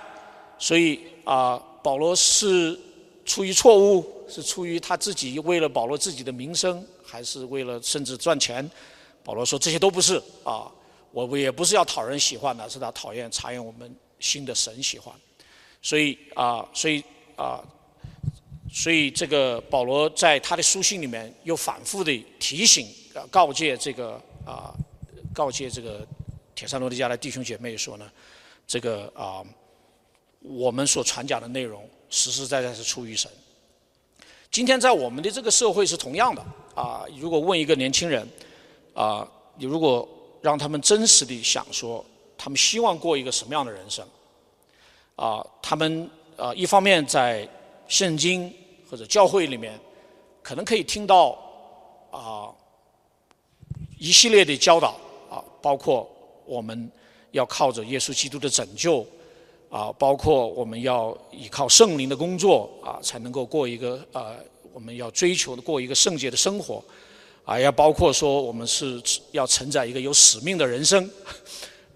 [0.56, 2.78] 所以啊，保罗是
[3.24, 8.70] 出于错误，是出于他自己为了保罗自己的名声，还是为了甚至赚钱？
[9.24, 10.70] 保罗说这些都不是啊，
[11.10, 13.92] 我也不是要讨人喜欢的，是他讨厌查验我们。
[14.20, 15.12] 新的神喜欢，
[15.80, 17.02] 所以啊，所以
[17.36, 17.64] 啊，
[18.70, 22.86] 所以这个保罗在他的书信里面又反复的提醒、
[23.30, 24.72] 告诫这个啊，
[25.32, 26.06] 告诫这个
[26.54, 28.08] 铁山罗尼迦的弟兄姐妹说呢，
[28.66, 29.42] 这个啊，
[30.40, 33.30] 我们所传讲的内容实实在在是出于神。
[34.50, 38.28] 今天在我们的这个社会是同样的啊，如果问一个年轻人
[38.92, 40.06] 啊，你如果
[40.42, 42.04] 让他们真实的想说。
[42.42, 44.02] 他们希望过一个什么样的人生？
[45.14, 47.46] 啊，他们啊，一方面在
[47.86, 48.50] 圣经
[48.88, 49.78] 或者教会里面，
[50.40, 51.38] 可能可以听到
[52.10, 52.48] 啊
[53.98, 54.98] 一系列的教导
[55.28, 56.10] 啊，包括
[56.46, 56.90] 我们
[57.32, 59.06] 要靠着耶稣基督的拯救
[59.68, 64.36] 啊，包括我们要依靠圣灵的工作啊，才能够过一个呃，
[64.72, 66.82] 我们要追求的过一个圣洁的生活
[67.44, 68.98] 啊，要包括说我们是
[69.32, 71.06] 要承载一个有使命的人生。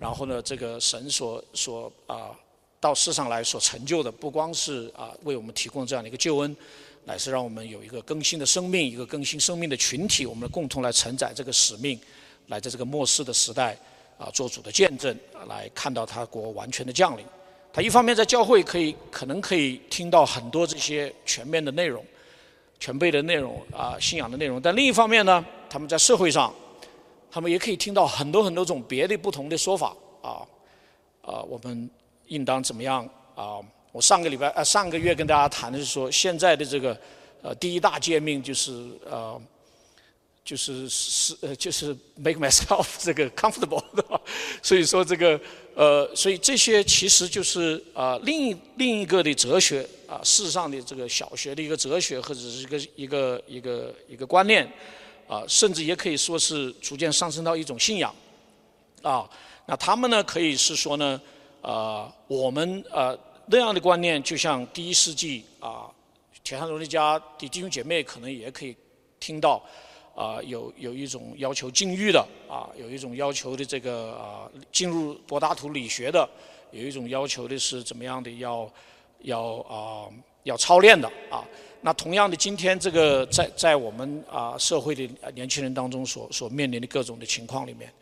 [0.04, 2.30] 然后呢，这个神所所啊
[2.78, 6.54] 到世上来所成就的，不光是啊为我们提供这样的一个救恩，
[7.06, 11.98] 乃是让我们有一个更新的生命，一个更新生命的群体，我们共同来承载这个使命，
[12.48, 13.74] 来在这个末世的时代
[14.18, 17.24] 啊做主的见证，来看到他国完全的降临。
[17.72, 22.04] 他一方面在教会可以可能可以听到很多这些全面的内容、
[22.78, 26.54] 全备的内容啊信仰的内容，但另一方面呢，他们在社会上。
[27.34, 29.92] 他们也可以听到很多很多种别的不同的说法
[30.22, 30.46] 啊
[31.20, 31.90] 啊，我们
[32.28, 33.58] 应当怎么样啊？
[33.90, 36.96] 我上个礼拜呃上个月跟大家谈的是说，现在的这个
[37.42, 39.42] 呃第一大诫命就是呃
[40.44, 44.20] 就是是呃就是 make myself 这个 comfortable，对吧
[44.62, 45.40] 所以说这个
[45.74, 54.72] 呃所以这些其实就是啊另一另一个的哲学啊世上的这个小学的一个哲学或者是一个一个一个一个观念。
[55.26, 58.14] 啊，甚至也可以说是逐渐上升到一种信仰，
[59.02, 59.28] 啊，
[59.66, 61.20] 那他们呢可以是说呢，
[61.62, 65.90] 呃，我们呃那样的观念，就像第一世纪啊，
[66.42, 68.76] 铁汉罗尼家的弟兄姐妹可能也可以
[69.18, 69.62] 听到，
[70.14, 76.28] 啊，有有一种要求禁欲的，啊，有一种要求的这个啊进入柏拉图理学的，
[76.70, 78.70] 有一种要求的是怎么样的要
[79.20, 80.08] 要啊
[80.42, 81.42] 要操练的啊。
[81.86, 87.92] 那同样的，今天这个在在我们啊社会的年轻人当中所所面临的各种的情况里面，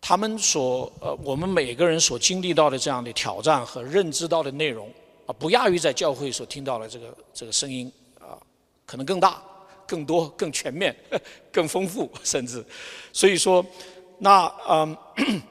[0.00, 4.90] 他们所呃我们每个人所经历到的这样的挑战和认知到的内容
[5.26, 8.40] 啊，不亚于在教会所听到的这个这个声音啊，
[8.86, 9.42] 可能更大、
[9.86, 10.96] 更多、更全面、
[11.52, 12.64] 更丰富，甚至，
[13.12, 13.62] 所以说，
[14.16, 14.96] 那嗯，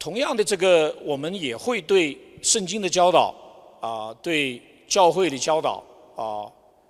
[0.00, 3.34] 同样的这个我们也会对圣经的教导
[3.82, 5.84] 啊，对教会的教导。
[6.20, 6.44] 啊，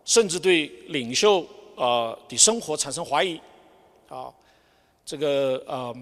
[0.05, 3.41] 甚至对领袖啊的生活产生怀疑，
[4.09, 4.29] 啊，
[5.07, 5.97] 这个呃，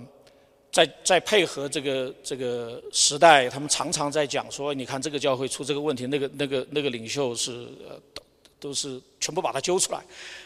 [0.72, 8.22] 在在配合这个这个时代，他们常常在讲说，你看这个教会出这个问题，那个那个那个领袖是呃都
[8.58, 10.02] 都是全部把他揪出来，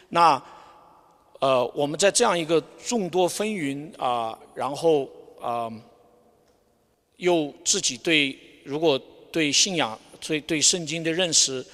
[0.08, 0.42] 那
[1.38, 5.08] 呃我们在这样一个众多纷纭啊，然后
[5.40, 5.70] 啊
[7.18, 11.64] 又自己对如果对信仰对对圣经的认识。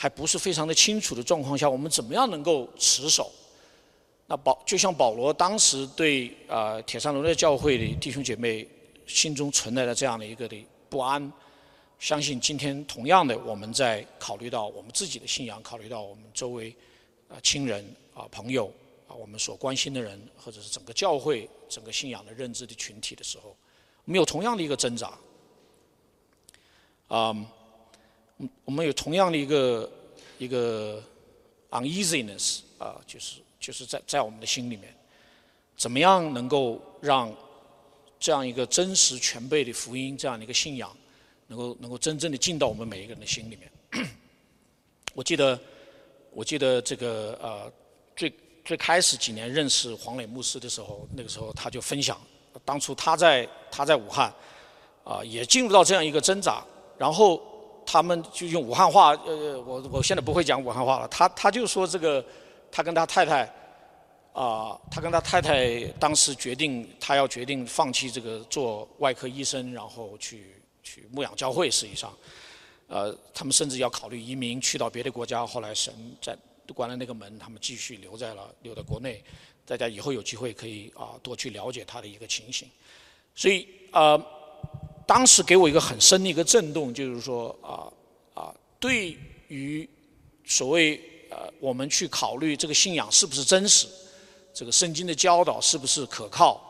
[0.00, 3.32] 还不是非常的清楚的状况下，我们怎么样能够持守？
[4.28, 8.64] 那保就像保罗当时对啊铁山罗的教会的弟兄姐妹
[9.08, 11.32] 心中存在的这样的一个的不安，
[11.98, 16.72] 相信今天同样的我们在考虑到我们自己的信仰，考虑到我们周围
[17.28, 17.84] 啊亲人
[18.14, 18.72] 啊朋友
[19.08, 23.56] 啊我们所关心的人，或者是整个教会整个信仰的认知的群体的时候，
[24.04, 25.18] 我们有同样的一个挣扎，
[27.08, 27.34] 啊。
[28.64, 29.90] 我们有同样的一个
[30.38, 31.02] 一个
[31.70, 34.94] uneasiness 啊，就是就是在在我们的心里面，
[35.76, 37.34] 怎么样能够让
[38.20, 40.96] 这样一个真实全备的福音这样的一个信仰，
[41.48, 44.06] 能够能够真正的进到我们每一个人的心里面？
[45.14, 45.58] 我记得
[46.30, 47.72] 我记得这个呃
[48.14, 48.32] 最
[48.64, 52.16] 最开始几年认识黄磊牧师的时候，那个时候他就分享，
[52.64, 54.32] 当初他在他在武汉
[55.02, 56.64] 啊也进入到这样一个挣扎，
[56.96, 57.42] 然后。
[57.90, 61.08] 他们就用武汉话，呃，我我现在不会讲武汉话了。
[61.08, 62.22] 他他就说这个，
[62.70, 63.50] 他跟他太太，
[64.34, 71.70] 啊，他跟他太太当时决定，他要决定放弃这个做外科医生，然后去去牧养教会。
[71.70, 72.12] 实际上，
[72.88, 75.46] 呃，他们甚至要考虑移民去到别的国家。
[75.46, 76.36] 后来神在
[76.74, 79.24] 关了那个门，他们继续留在了留在国内。
[79.64, 82.68] 大家以后有机会可以啊多去了解他的一个情形。
[83.34, 84.22] 所以啊。
[85.08, 87.88] 当时给我一个很深的一个震动，就是说啊
[88.34, 89.16] 啊，对
[89.48, 89.88] 于
[90.44, 93.88] 所谓呃，我们去考虑这个信仰是不是真实，
[94.52, 96.60] 这个圣经的教导是不是可靠，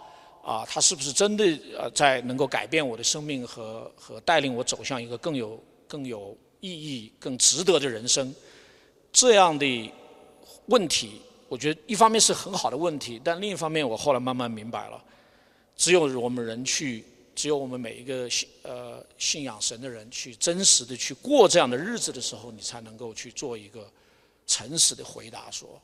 [0.44, 1.44] 啊，它是不是真的
[1.76, 8.32] 呃，在能够改变我的生命和和带领我走向一个更有更有意义、更值得的人生，
[9.12, 9.92] 这样的
[10.66, 15.02] 问题，我觉得一方面是很好的问题，但另一方面我后来慢慢明白了，
[15.76, 17.04] 只有我们人去。
[17.38, 23.88] 只有我们每一个信呃信仰神的人，去真实的去过这样的日子的时候，你才能够去做一个
[24.44, 25.80] 诚实的回答，说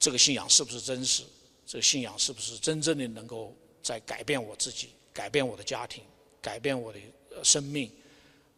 [0.00, 1.22] 这个信仰是不是真实？
[1.64, 6.02] 这个信仰是不是真正的能够在改变我自己、改变我的家庭、
[6.42, 6.98] 改变我的
[7.44, 7.88] 生命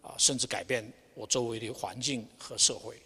[0.00, 2.96] 啊，甚至改变我周围的环境和社会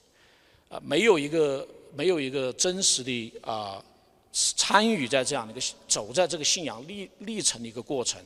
[0.69, 0.81] 啊？
[0.85, 3.85] 没有一个没有一个真实的啊
[4.33, 8.23] 参与在这样的一个走在这个信仰历历程的一个过程。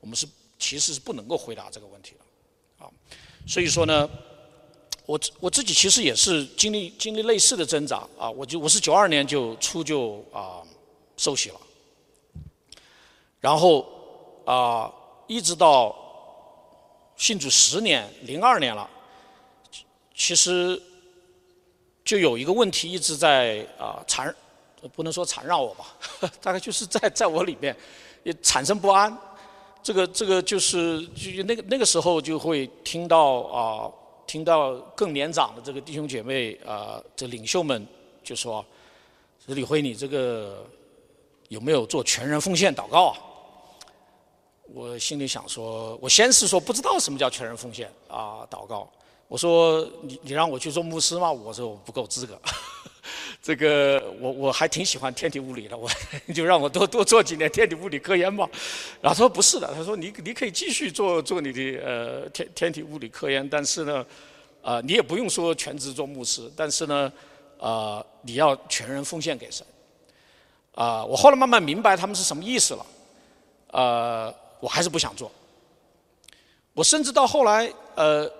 [0.00, 0.26] 我们是
[0.58, 2.90] 其实是不能够回答这个问题的，啊，
[3.46, 4.08] 所以说呢，
[5.06, 10.62] 我我自己其实也是经历经历类似的挣扎啊，我就我是九二年就出就啊
[11.16, 11.60] 受洗了，
[13.40, 13.86] 然后
[14.44, 14.92] 啊
[15.26, 15.94] 一直到
[17.16, 18.88] 信主十年零二年了，
[20.14, 20.80] 其实
[22.04, 24.34] 就有一个问题一直在啊缠，
[24.94, 25.94] 不能说缠绕我吧，
[26.40, 27.76] 大概就是在在我里面
[28.22, 29.16] 也产生不安。
[29.82, 33.90] 这个这个就是就那个那个时候就会听到啊，
[34.26, 37.86] 听到更年长的这个弟兄姐妹啊，这领袖们
[38.22, 38.64] 就说
[39.46, 40.64] ：“李辉，你这个
[41.48, 43.18] 有没有做全人奉献祷告啊？”
[44.72, 48.88] 我心里想说，我先是说不知道什么叫全人奉献啊祷告。
[49.26, 51.32] 我说你你让我去做牧师吗？
[51.32, 52.40] 我说我不够资格。
[53.42, 55.88] 这个我我还挺喜欢天体物理的，我
[56.34, 58.46] 就让我多多做几年天体物理科研吧。
[59.00, 64.04] 然后他说不是的，他说你你可以继续做做你的呃天天体物理科研，但是呢，
[64.60, 67.10] 啊你也不用说全职做牧师，但是呢，
[67.58, 69.66] 啊你要全人奉献给神。
[70.74, 72.86] 啊，我后来慢慢明白他们是什么意思了。
[73.72, 75.32] 呃，我还是不想做。
[76.74, 78.30] 我甚至到后来呃。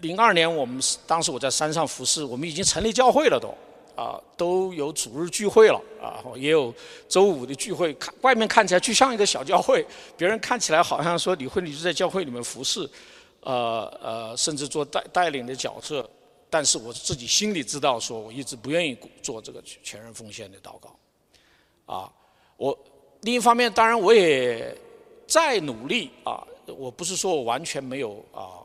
[0.00, 3.54] 零二年，我们当时我在山上服侍，我们已经成立教会了都，
[3.94, 6.74] 啊都有主日聚会了啊，也有
[7.08, 9.86] 周五的聚会，看外面看起来就像一个小教会，
[10.18, 12.88] 别人看起来好像说李慧你就在教会里面服侍，
[13.40, 16.08] 呃呃，甚至做带带领的角色，
[16.50, 20.96] 但是我自己心里知道，说我一直不愿意做这个全人奉献的祷告，
[21.86, 22.12] 啊，
[22.56, 22.78] 我
[23.22, 24.76] 另一方面当然我也
[25.26, 28.60] 在努力啊，我不是说我完全没有啊。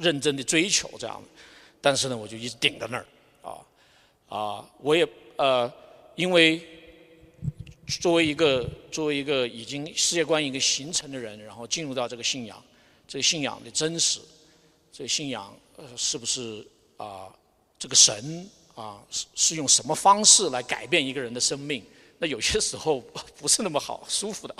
[0.00, 1.22] 认真的追求这样，
[1.78, 3.06] 但是呢，我就一直顶在那儿，
[3.42, 3.52] 啊，
[4.30, 5.70] 啊，我也呃，
[6.14, 6.60] 因为
[8.00, 12.64] 作为一个作为一个已经世界观一个形成的人，然后进入到这个信仰，
[13.06, 14.20] 这个信仰的真实，
[14.90, 17.28] 这个信仰呃是不是啊，
[17.78, 21.84] 这个神啊是是用什么方式来改变一个人的生命？
[22.18, 23.02] 那有些时候
[23.38, 24.54] 不是那么好舒服的，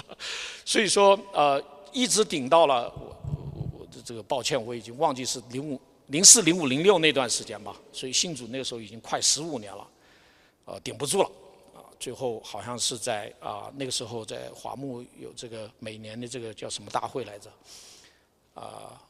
[0.67, 1.63] 所以说呃，
[1.93, 3.17] 一直顶到了我。
[4.03, 7.75] 这个抱歉，我已经忘记是零五、零四、零五、零六那段时间吧。
[7.93, 9.87] 所以信主那个时候已经快十五年了，
[10.65, 11.31] 呃，顶不住了，
[11.99, 17.51] 最后好像是在啊那个时候在华木有这个每年的这个叫什么大会来着，
[18.55, 19.01] 啊，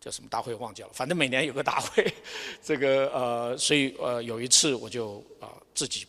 [0.00, 2.14] 叫什么大会忘记了，反正每年有个大会，
[2.62, 6.06] 这个呃，所以呃有一次我就啊自己。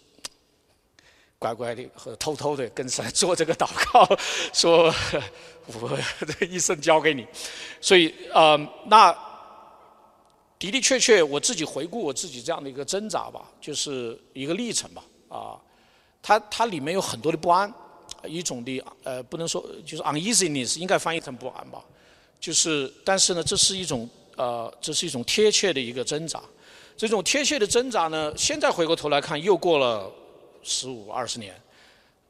[1.38, 4.08] 乖乖的和偷偷的跟神做这个祷告，
[4.54, 4.94] 说
[5.68, 6.00] 我
[6.40, 7.28] 这一生交给你。
[7.82, 9.12] 所以呃，那
[10.58, 15.04] 的的确确，我自己回顾我自己这样的一个挣扎吧，就是一个历程吧。
[15.28, 15.60] 啊，
[16.24, 17.72] 它它里面有很多的不安，
[18.24, 21.84] 一种的呃，不能说就是 uneasiness，应该翻译成不安吧。
[22.40, 26.42] 就是，但是呢，这是一种呃，这是一种贴切的一个挣扎。
[26.96, 30.10] 这种贴切的挣扎呢，现在回过头来看，又过了。
[30.66, 31.54] 十五二十年，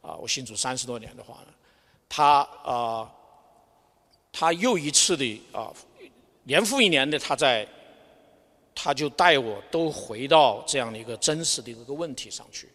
[0.02, 1.54] 啊，我信主三十多年的话呢，
[2.08, 3.12] 他啊，
[4.32, 5.74] 他又一次的啊，
[6.44, 7.68] 年复一年的他在，
[8.76, 12.70] 他就带我都回到这样的一个真实的一个问题上去。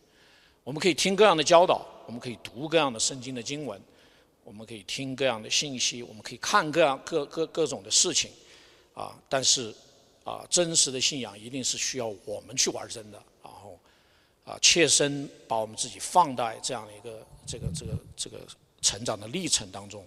[0.64, 3.80] 我们可以听各样的教导，我们可以读各样的圣经的经文，
[4.44, 8.30] 我们可以听各样的信息，我们可以看各样各各各种的事情，
[8.94, 9.74] 啊，但是
[10.24, 13.22] 啊，真实的信仰一定是需要我们去玩真的。
[14.51, 18.38] 啊，切身把我们自己放在这样的一个这个这个这个
[18.82, 20.05] 成长的历程当中，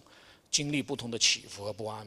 [0.51, 2.05] 经历不同的起伏和不安。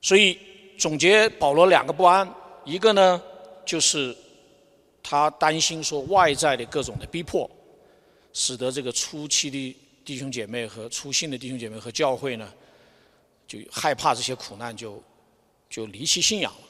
[0.00, 0.38] 所以
[0.78, 2.32] 总结保罗两个不安，
[2.64, 3.20] 一个呢
[3.66, 4.16] 就是
[5.02, 7.50] 他担心说外在的各种的逼迫，
[8.32, 12.54] 使得这个初期的弟兄姐妹和初信的弟兄姐妹和教会呢，
[13.48, 15.02] 就害怕这些苦难就
[15.68, 16.60] 就离弃信仰了。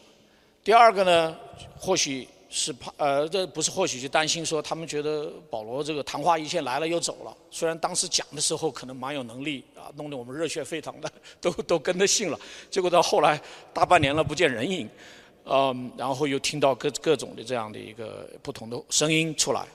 [0.62, 1.38] 第二个呢，
[1.78, 2.26] 或许。
[2.56, 7.36] 是怕呃，这不是或许就担心说，他们觉得保罗这个昙花一现来了又走了。
[7.50, 12.38] 虽然当时讲的时候可能蛮有能力啊，弄得我们热血沸腾的，都都跟着信了。
[12.70, 13.42] 结果到后来
[13.72, 14.88] 大半年了不见人影，
[15.46, 19.66] 嗯，然后又听到各各种的这样的一个不同的声音出来，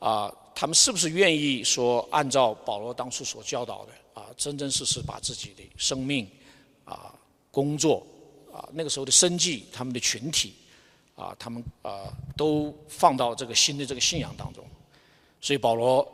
[0.00, 6.28] 啊，他们是不是愿意说按照保罗当初所教导的啊，真真实实把自己的生命
[6.84, 7.14] 啊、
[7.52, 8.04] 工作
[8.52, 10.52] 啊、那个时候的生计、他们的群体。
[11.18, 14.64] 啊，他们啊都放到这个新的这个信仰当中，
[15.40, 16.06] 所以保罗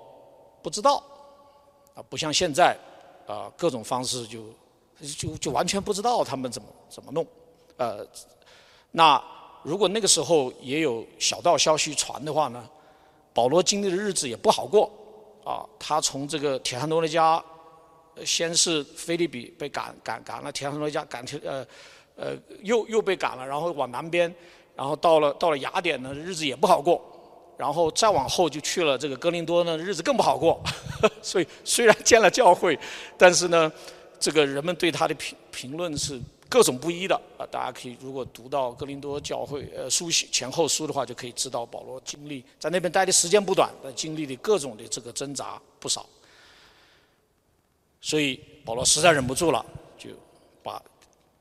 [0.62, 1.02] 不知道
[1.94, 2.74] 啊，不像现在
[3.26, 4.46] 啊各种方式就
[5.18, 7.26] 就就完全不知道他们怎么怎么弄，
[7.76, 8.06] 呃，
[8.92, 9.22] 那
[9.62, 12.66] 如果那个时候也有小道消息传的话呢，
[13.34, 14.90] 保罗经历的日子也不好过
[15.44, 17.44] 啊，他从这个铁汉罗尼加，
[18.24, 21.66] 先是菲利比被赶赶赶了，铁汉罗尼加赶去呃
[22.16, 24.34] 呃又又被赶了，然后往南边。
[24.76, 27.00] 然后到了到了雅典呢，日子也不好过，
[27.56, 30.60] 然后再往后就去了这个哥林多呢，日子更不好过。
[31.22, 32.78] 所以虽然建了教会，
[33.16, 33.70] 但是呢，
[34.18, 37.14] 这个人们对他的评评论是各种不一的。
[37.38, 46.04] 啊，大家可以如果读到哥林多教会呃书前后书的话，就可以知道保罗经历在那边待的时间不短，但经历的各种的这个挣扎不少。
[48.00, 49.64] 所以保罗实在忍不住了，
[49.96, 50.10] 就
[50.62, 50.82] 把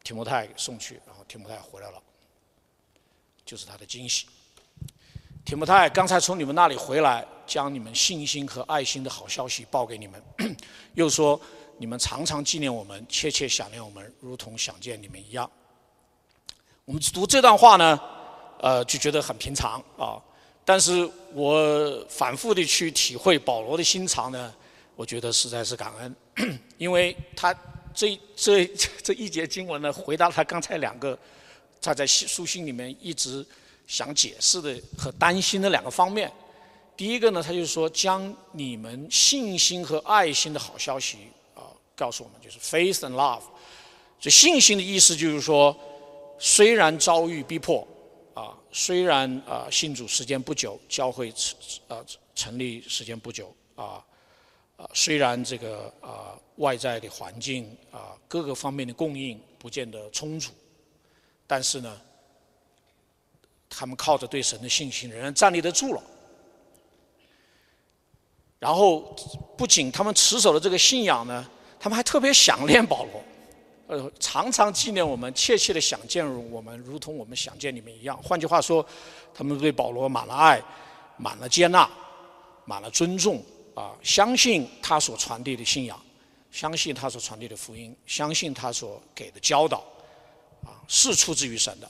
[0.03, 2.01] 提摩太送去，然后提摩太回来了。
[3.53, 4.25] 就是他的惊喜。
[5.45, 10.19] 提摩太刚才从你们那里回来，将你们信心和爱心的好消息报给你们，
[10.95, 11.39] 又说
[11.77, 15.47] 你们常常纪念我们，切切想念我们，如同想见你们一样。
[16.85, 17.99] 我们读这段话呢，
[18.59, 20.17] 呃，就觉得很平常啊。
[20.65, 24.51] 但是我反复的去体会保罗的心肠呢，
[24.95, 27.55] 我觉得实在是感恩， 因为他
[27.93, 28.65] 这这
[29.03, 31.15] 这一节经文呢，回答他刚才两个。
[31.83, 33.45] 他在书信里面一直
[33.85, 36.31] 想解释的和担心的两个方面，
[36.95, 41.17] 第一个呢，他就是说将你们信心和爱心的好消息
[41.53, 43.41] 啊告诉我们，就是 faith and love。
[44.17, 45.77] 这信心的意思就是说，
[46.39, 47.85] 虽然遭遇逼迫
[48.33, 51.57] 啊，虽然啊信主时间不久，教会成
[51.89, 54.01] 啊成立时间不久啊
[54.77, 60.51] 啊，虽然这个啊外在的环境啊各个方面的供应不见得充足，
[61.45, 61.99] 但是呢，
[63.69, 66.01] 他们靠着对神的信心，仍然站立得住了。
[68.59, 69.01] 然后
[69.57, 71.45] 不仅他们持守了这个信仰呢，
[71.79, 73.23] 他们还特别想念保罗。
[73.87, 78.17] 呃，常常纪念我们，切切的想见我们，如同我们想见你们一样。
[78.23, 78.83] 换句话说，
[79.33, 80.63] 他们对保罗满了爱，
[81.17, 81.87] 满了接纳，
[82.63, 83.43] 满了尊重
[83.75, 83.91] 啊！
[84.01, 86.01] 相信他所传递的信仰，
[86.49, 89.83] 相信他所传递的福音，相信他所给的教导，
[90.87, 91.89] 是出自于神的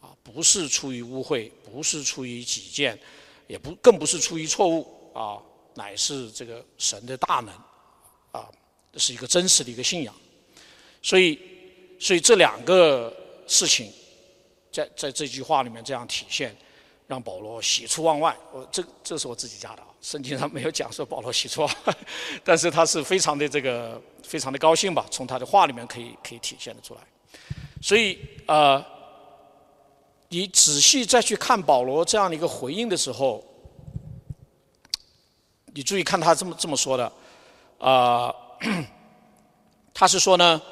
[0.00, 2.98] 啊，不是出于污秽，不是出于己见，
[3.46, 5.38] 也不更不是出于错误啊，
[5.74, 7.54] 乃是这个神的大能
[8.32, 8.48] 啊，
[8.92, 10.14] 这是一个真实的一个信仰。
[11.02, 11.38] 所以，
[11.98, 13.14] 所以这两个
[13.46, 13.92] 事情，
[14.70, 16.56] 在在这句话里面这样体现，
[17.06, 18.36] 让保罗喜出望外。
[18.52, 21.96] 我这这是我自己加的啊，圣经上没有讲说保罗喜出望外，
[22.44, 25.06] 但是他是非常的这个非常的高兴吧？
[25.10, 27.00] 从他的话里面可以可以体现的出来。
[27.82, 28.82] 所以呃，
[30.28, 33.44] 你仔细再去看保罗这样的一个回应的时候，
[35.74, 37.12] 你注意看他这么这么说的
[37.78, 38.34] 啊，
[39.92, 40.62] 他是说呢。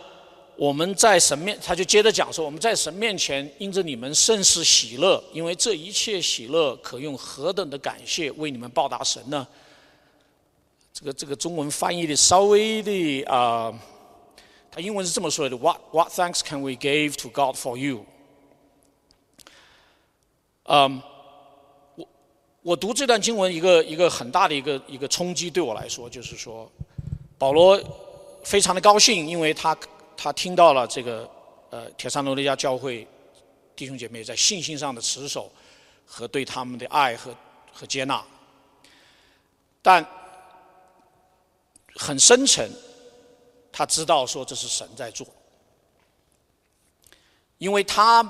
[0.57, 9.49] 我们在神面，他就接着讲说：我们在神面前，因着你们甚是喜乐，因为这一切喜乐可用何等的感谢为你们报答神呢？
[10.93, 13.73] 这个这个中文翻译的稍微的啊，
[14.71, 18.05] 他英文是这么说的：What what thanks can we give to God for you？
[20.65, 21.03] 嗯，
[21.97, 22.09] 我
[22.63, 26.71] 我读这段经文，一个一个很大的一个一个冲击对我来说，就是说，
[27.39, 27.81] 保罗
[28.45, 29.77] 非常的高兴，因为他。
[30.23, 31.27] 他听到了这个，
[31.71, 33.09] 呃，铁山罗利亚教会
[33.75, 35.51] 弟兄姐妹在信心上的持守
[36.05, 37.35] 和对他们的爱和
[37.73, 38.23] 和接纳，
[39.81, 40.07] 但
[41.95, 42.71] 很深沉，
[43.81, 45.27] 他知道说这是神在做，
[47.57, 48.23] 因为他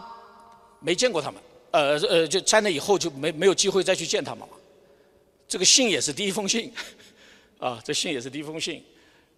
[0.78, 1.42] 没见过他们，
[1.72, 4.54] 呃呃，就在那以后就没没有机会再去见他们了。
[5.48, 6.72] 这个信也是第一封信，
[7.58, 8.80] 啊，这信也是第一封信，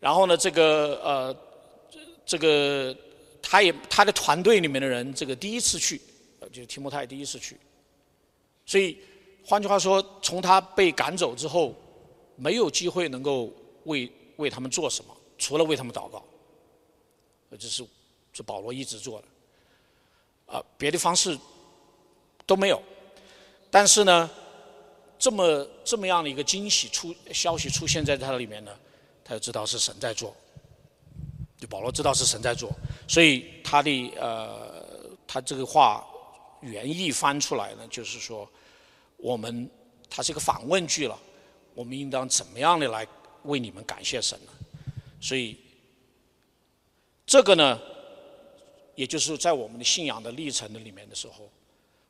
[0.01, 1.37] 然后呢，这个呃。
[2.27, 2.95] 这个
[3.43, 5.99] 他也他的团队里面的人，这个第一次去，
[6.53, 7.57] 就是提摩太第一次去，
[8.67, 8.99] 所以
[9.45, 11.75] 换句话说，从他被赶走之后，
[12.37, 13.51] 没有机会能够
[13.85, 16.22] 为为他们做什么，除了为他们祷告，
[17.51, 17.84] 呃这是
[18.32, 21.36] 是保罗一直做的，啊，别的方式
[22.47, 22.80] 都没有。
[23.68, 24.30] 但是呢，
[25.18, 28.70] 这么这么样的一个惊喜出消息出现在他里面呢，
[29.24, 30.32] 他就知道是神在做。
[31.59, 32.70] 就保罗知道是神在做，
[33.09, 36.07] 所以他的呃，他这个话
[36.61, 38.49] 原意翻出来呢，就是说，
[39.16, 39.68] 我们
[40.09, 41.18] 他是一个反问句了，
[41.74, 43.07] 我们应当怎么样的来
[43.43, 44.53] 为你们感谢神呢？
[45.23, 45.57] 所以
[47.25, 47.81] 这个呢，
[48.95, 51.49] 也就是在我们的信仰的历程的里面的时候，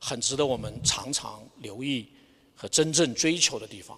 [0.00, 2.08] 很值得我们常常留意
[2.56, 3.96] 和真正追求的地方。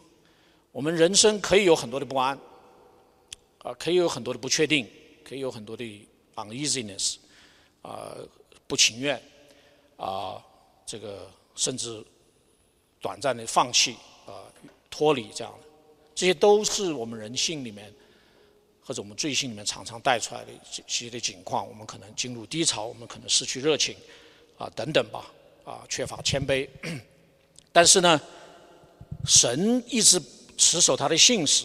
[0.73, 2.39] 我们人生可以有很多的不安，
[3.59, 4.87] 啊，可以有很多的不确定。
[5.25, 7.17] 可以有很多的 uneasiness，
[7.81, 8.15] 啊，
[8.67, 9.19] 不情愿，
[9.97, 10.37] 啊，
[10.85, 12.05] 这个甚至
[13.01, 13.97] 短暂的放弃，
[14.27, 14.45] 啊，
[14.91, 15.67] 脱离这样的，
[16.15, 17.91] 这些都是我们人性里面
[18.85, 21.67] 或者我们罪性里面常常带出来的这些的情况。
[21.67, 23.97] 我们可能进入低潮，我们可能失去热情，
[24.59, 25.33] 啊，等等吧，
[25.65, 26.69] 啊，缺乏谦卑。
[27.73, 28.21] 但是呢，
[29.25, 30.21] 神一直
[30.57, 31.65] 持守他的信使。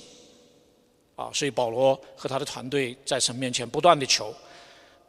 [1.15, 4.33] 啊，所以保罗和他的团队在神面前不断的求，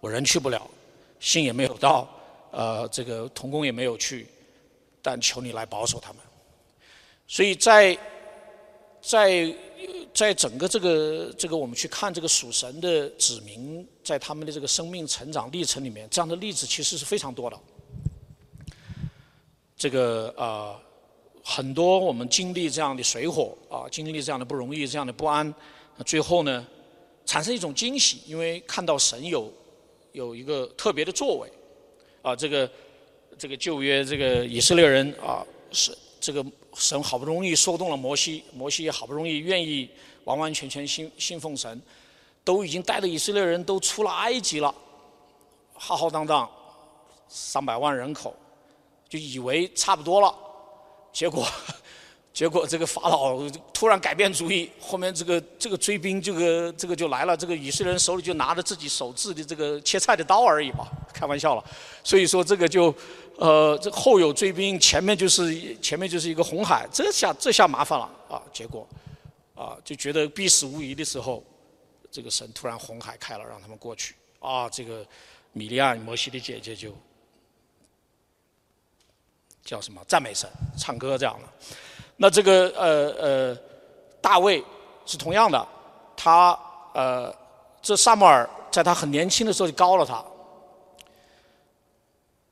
[0.01, 0.69] 我人去不了，
[1.21, 2.09] 信也没有到，
[2.51, 4.27] 呃，这个童工也没有去，
[5.01, 6.21] 但求你来保守他们。
[7.29, 7.97] 所以在
[9.01, 9.55] 在
[10.13, 17.59] 在整个这个这个我们去看这个属神的子民在他们的这个生命成长历程里面，这样的例子其实是非常多的。
[19.77, 20.77] 这个啊，
[21.43, 25.55] 很多我们经历这样的水火啊，经历这样的不容易，这样的不安。
[26.05, 26.67] 最后呢，
[27.25, 29.51] 产生一种惊喜，因为看到神有
[30.13, 31.51] 有一个特别的作为，
[32.21, 32.71] 啊，这个
[33.39, 36.45] 这个旧约这个以色列人啊，是这个
[36.81, 39.89] 神好不容易说动了摩西，摩西也好不容易愿意
[40.25, 41.81] 完完全全信信奉神，
[42.43, 44.75] 都已经带着以色列人都出了埃及了，
[45.75, 46.51] 浩浩荡荡
[47.29, 48.35] 三百万人口，
[49.11, 50.35] 就以为差不多了，
[51.13, 51.47] 结果。
[52.33, 53.37] 结果这个法老
[53.75, 61.65] 突然改变主意，后面这个这个追兵这个这个就来了，这个以色列人手里就拿着自己手制的这个切菜的刀而已嘛，开玩笑了。
[62.05, 62.95] 所以说这个就，
[63.41, 68.43] 呃，这后有追兵，前面就是前面就是一个红海，这下这下麻烦了啊！
[68.53, 68.87] 结果，
[69.55, 71.43] 啊，就觉得必死无疑的时候，
[72.11, 74.15] 这个神突然红海开了，让他们过去。
[74.41, 75.07] 啊，这个
[75.53, 76.95] 米利亚摩西的姐姐就
[79.65, 81.49] 叫什么赞美神，唱歌这样的。
[82.19, 83.59] 那这个呃呃，
[84.21, 84.63] 大卫
[85.07, 85.67] 是同样的，
[86.15, 86.59] 他
[86.93, 87.35] 呃，
[87.81, 90.23] 这萨母尔在他很年轻的时候就高了他。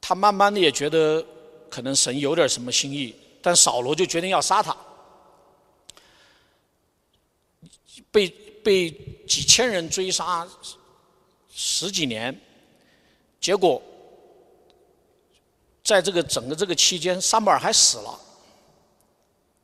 [0.09, 1.22] 他慢慢的也觉得
[1.68, 4.74] 可能神有点什么心意，但扫罗就决定要杀他，
[8.11, 8.26] 被
[8.64, 8.90] 被
[9.26, 10.48] 几千人追杀
[11.52, 12.34] 十几年，
[13.38, 13.82] 结果
[15.84, 18.20] 在这个整个这个期间，撒母耳还死了。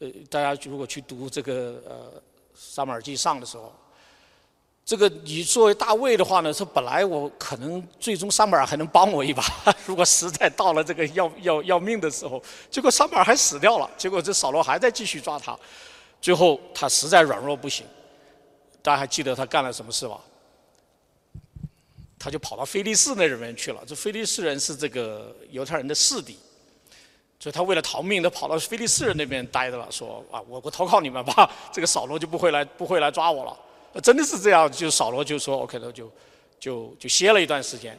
[0.01, 2.23] 呃，大家如果去读这个呃
[2.55, 3.75] 撒母耳记上的时候。
[4.85, 9.43] 这个你作为大卫的话呢，说本来我可能最终撒母耳还能帮我一把，
[9.87, 15.59] 如果实在到了这个要要要命的时候，结果撒母耳还死掉了，结果这扫罗还在继续抓他，
[16.21, 17.87] 最后他实在软弱不行，
[18.83, 20.21] 大家还记得他干了什么事吧？
[22.19, 23.83] 他就跑到菲利士那里面去了。
[23.87, 26.39] 这菲利士人是这个犹太人的势敌，
[27.39, 33.57] 所以他为了逃命，他跑到菲利士人那边待着了，说啊，我我投靠你们吧，这个扫罗就不会来不会来抓我了。
[34.03, 36.11] 真的是这样，就扫罗就说 OK 了，就
[36.59, 37.99] 就就歇了一段时间。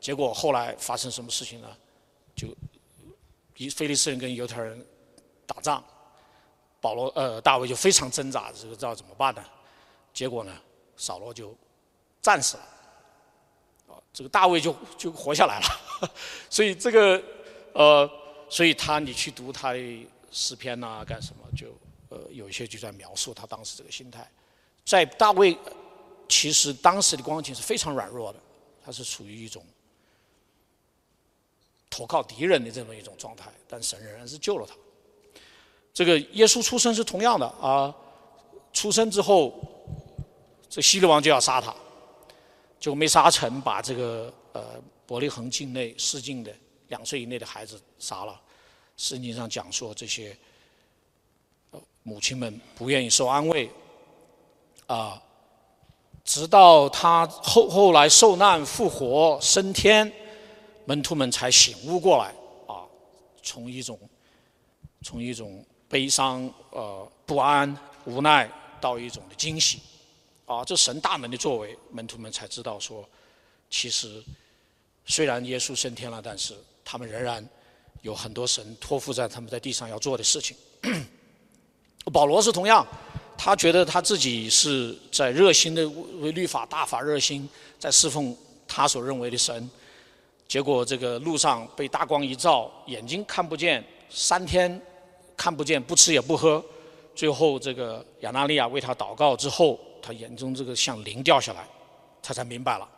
[0.00, 1.68] 结果后来发生什么事情呢？
[2.34, 2.48] 就
[3.56, 4.86] 以菲利斯人跟犹太人
[5.44, 5.82] 打仗，
[6.80, 9.44] 保罗呃大卫就非常挣扎，这个知道怎么办呢？
[10.14, 10.52] 结果呢，
[10.96, 11.52] 扫罗就
[12.22, 12.62] 战死了，
[13.88, 16.10] 啊，这个大卫就就活下来了。
[16.48, 17.20] 所以这个
[17.72, 18.08] 呃，
[18.48, 21.76] 所以他你去读他的诗篇呐，干什么就
[22.08, 24.28] 呃有一些就在描述他当时这个心态。
[24.88, 25.54] 在大卫，
[26.30, 28.38] 其实当时的光景是非常软弱的，
[28.82, 29.62] 他是处于一种
[31.90, 34.74] 投靠敌人的这么一种状态，但神仍然是救了他。
[35.92, 37.94] 这个耶稣出生是同样的啊，
[38.72, 39.60] 出生之后，
[40.70, 41.76] 这希律王就要杀他，
[42.80, 46.50] 就没杀成，把这个呃伯利恒境内市境的
[46.86, 48.40] 两岁以内的孩子杀了。
[48.96, 50.34] 圣经上讲说，这些
[52.04, 53.70] 母亲们不愿意受安慰。
[54.88, 55.22] 啊，
[56.24, 60.10] 直到他后后来受难复活升天，
[60.86, 62.32] 门徒们才醒悟过来
[62.66, 62.88] 啊，
[63.42, 63.98] 从一种
[65.02, 67.76] 从一种悲伤呃不安
[68.06, 69.80] 无奈到一种的惊喜
[70.46, 73.06] 啊，这神大能的作为，门徒们才知道说，
[73.68, 74.24] 其实
[75.04, 77.46] 虽然耶稣升天了，但是他们仍然
[78.00, 80.56] 有很多神托付在他们在地上要做的事情。
[82.10, 82.86] 保罗是同样。
[83.40, 85.88] 他觉得他自己是在热心的
[86.20, 88.36] 为律法大法热心，在侍奉
[88.66, 89.70] 他所认为的神，
[90.48, 94.82] 结果这个路上被大光一照，眼睛看不见，三天
[95.36, 96.62] 看不见，不吃也不喝，
[97.14, 101.64] 最后这个亚纳利亚为他祷告之后，他眼中这个像灵掉下来，
[102.20, 102.88] 他才明白了。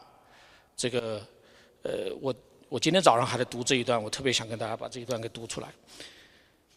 [0.74, 1.20] 这个
[1.82, 2.34] 呃，我
[2.70, 5.68] 我今天早上还在读这一段，我特别想跟大家把这一段给读出来。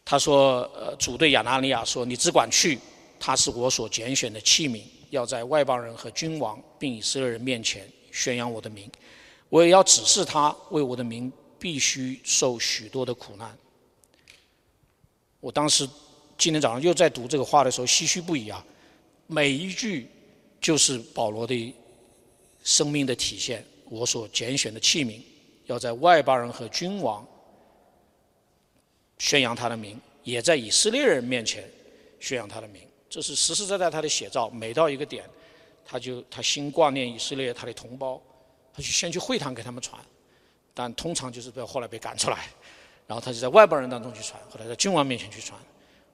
[0.03, 2.77] 他说：“呃，主对亚纳利亚说，你只管去。”
[3.25, 8.91] 他是我所拣选的器皿，要在外邦人和君王并以色列人面前宣扬我的名。
[9.47, 13.57] 我也要指示他，为我的名必须受许多的苦难。
[15.39, 15.87] 我当时
[16.37, 18.61] 今天早上又在读这个话的时候，唏嘘不已啊！
[19.27, 20.09] 每一句
[20.59, 21.73] 就是保罗的
[22.61, 23.65] 生命的体现。
[23.85, 25.21] 我所拣选的器皿，
[25.67, 27.25] 要在外邦人和君王
[29.17, 31.63] 宣扬他的名，也在以色列人面前
[32.19, 32.81] 宣扬他的名。
[33.13, 34.49] 这是实实在在他的写照。
[34.49, 35.23] 每到一个点，
[35.85, 38.19] 他就他心挂念以色列他的同胞，
[38.73, 40.03] 他就先去会堂给他们传，
[40.73, 42.47] 但通常就是被后来被赶出来，
[43.05, 45.61] 然后他就在外邦人当中去传，后来在君王面前去传，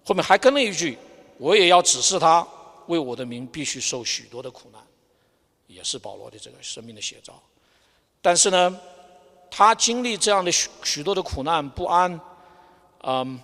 [0.04, 0.98] 后面还跟了一句
[1.40, 2.46] ：“我也要指示他，
[2.88, 4.82] 为我的名必须受许多的苦难。”
[5.68, 7.42] 也是保罗的这个生命的写照。
[8.22, 8.78] 但是呢，
[9.50, 12.20] 他经历这样的许许多的苦难不安，
[13.04, 13.40] 嗯，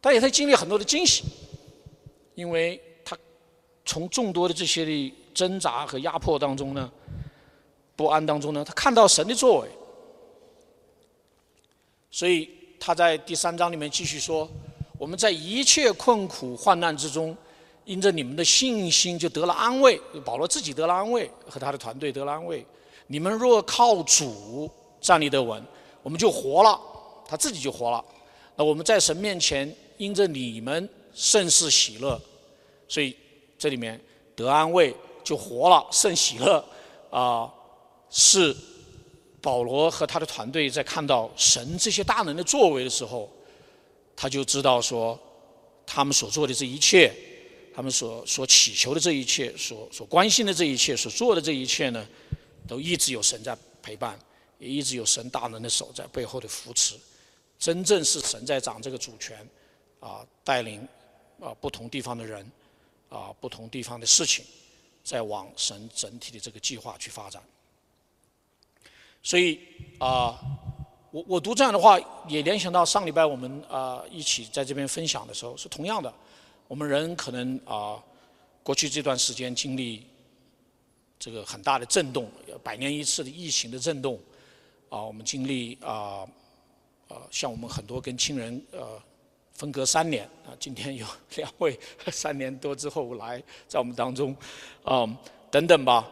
[0.00, 1.24] 他也在经历很多的惊喜。
[2.38, 3.18] 因为他
[3.84, 6.88] 从众多的这些的挣扎和压迫当中呢，
[7.96, 9.68] 不安当中呢，他看到神的作为，
[12.12, 14.48] 所以他在第三章里面继续说：
[14.98, 17.36] 我们在一切困苦患难之中，
[17.86, 20.00] 因着你们的信心就得了安慰。
[20.24, 22.64] 保罗自己得了安慰，和他的团队得了安慰。
[23.08, 24.70] 你们若靠主
[25.00, 25.60] 站立得稳，
[26.04, 26.80] 我们就活了。
[27.26, 28.04] 他自己就活了。
[28.54, 30.88] 那我们在神面前，因着你们
[31.18, 32.20] 甚是喜乐。
[32.86, 33.14] 所以
[33.58, 34.00] 这里面
[34.36, 34.94] 得安慰
[35.24, 36.64] 就活了，甚喜乐
[37.10, 37.52] 啊，
[38.08, 38.56] 是
[39.42, 43.28] 保罗和他的团队在看到神这些大能的作为的时候，
[44.16, 45.18] 他就知道说，
[45.84, 47.12] 他们所做的这一切，
[47.74, 52.06] 他们所所祈求的这一切，所所关心的这一切，所做的这一切呢，
[52.66, 54.18] 都一直有神在陪伴，
[54.58, 56.94] 也一直有神大能的手在背后的扶持。
[57.58, 59.36] 真正是神在掌这个主权，
[60.00, 60.86] 啊，带领
[61.40, 62.50] 啊不同地方的人，
[63.08, 64.44] 啊不同地方的事情，
[65.02, 67.42] 在往神整体的这个计划去发展。
[69.22, 69.60] 所以
[69.98, 70.38] 啊，
[71.10, 76.12] 我我读这样的话，也联想到上礼拜我们啊一起在这边分享的时候，是同样的。
[76.66, 78.02] 我们人可能啊，
[78.62, 80.06] 过去这段时间经历
[81.18, 82.30] 这个很大的震动，
[82.62, 84.20] 百年一次的疫情的震动，
[84.88, 86.26] 啊，我们经历啊。
[87.10, 89.02] 呃，像我们很多跟亲人呃
[89.58, 91.04] 分隔三年啊，今天有
[91.34, 91.76] 两位
[92.12, 94.34] 三年多之后来在我们当中，
[94.84, 95.04] 啊
[95.50, 96.08] 等等吧，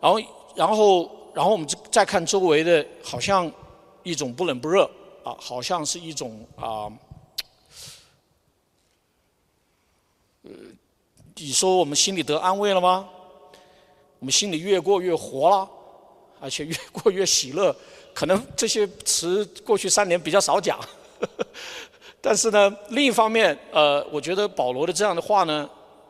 [0.00, 0.20] 然后
[0.56, 3.50] 然后然后我们再看周围的，好像
[4.02, 4.84] 一种不冷不热
[5.22, 6.90] 啊，好像是一种啊，
[10.42, 10.50] 呃，
[11.36, 13.08] 你说我们心里得安慰了吗？
[14.18, 15.70] 我们心里越过越活了，
[16.40, 17.74] 而且越过越喜乐。
[18.12, 20.76] 可能这些词过去三年比较少讲，
[22.28, 25.66] 但是呢，另一方面，呃，我觉得保罗的这样的话呢，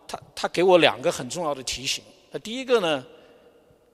[0.09, 2.03] 他他给我两个很重要的提醒。
[2.33, 3.07] 那第一个呢，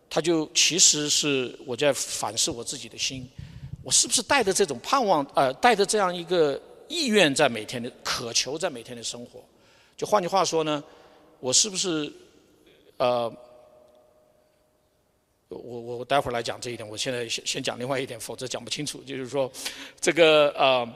[0.08, 3.28] 他就其实是我在反思我自己的心，
[3.82, 6.58] 我是不是带着这种盼望，呃，带着这样一个
[6.88, 9.44] 意愿在每天的渴求，在每天的生活。
[9.94, 10.82] 就换句话说呢，
[11.40, 12.10] 我是不是
[12.96, 13.30] 呃？
[15.48, 19.02] 我我我待会儿来讲这一点，我现在先先讲另外一点，否则讲不清楚。
[19.06, 19.52] 就是说，
[20.00, 20.88] 这个呃，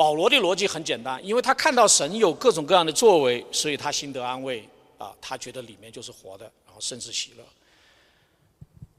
[0.00, 7.44] 保罗的逻辑很简单，因为他看到神有各种各样的作为，所以他心得安慰啊，他觉得里面就是活的，然后甚至喜乐。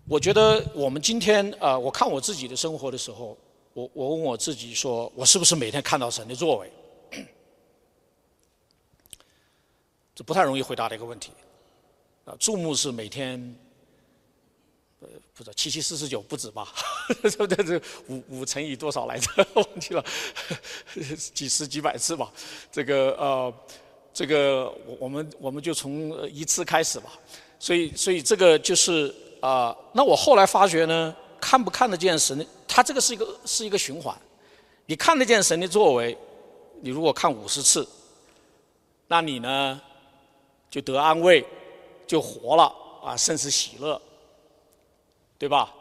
[0.08, 3.36] 我觉得我们今天啊，我看我自己的生活的时候，
[3.74, 6.72] 我我问我自己说，我是不是每天看到神的作为？
[10.14, 11.32] 这不太容易回答的一个问题。
[12.26, 13.56] 啊，注目是每天，
[15.02, 16.72] 呃，不知道七七四十九不止吧？
[17.24, 19.28] 这这这五五乘以多少来着？
[19.56, 20.06] 忘记了，
[21.34, 22.32] 几十几百次吧。
[22.72, 23.54] 这个呃，
[24.14, 27.14] 这个我我们我们就从一次开始吧。
[27.60, 34.16] 所以所以这个就是啊，那我后来发觉呢，看不看得见神，它这个是一个是一个循环。
[34.86, 36.18] 你看得见神的作为，
[36.82, 37.88] 你如果看五十次，
[39.08, 39.82] 那你呢
[40.70, 41.46] 就得安慰。
[42.08, 42.64] 就活了
[43.02, 44.02] 啊，甚至喜乐，
[45.42, 45.74] 对吧？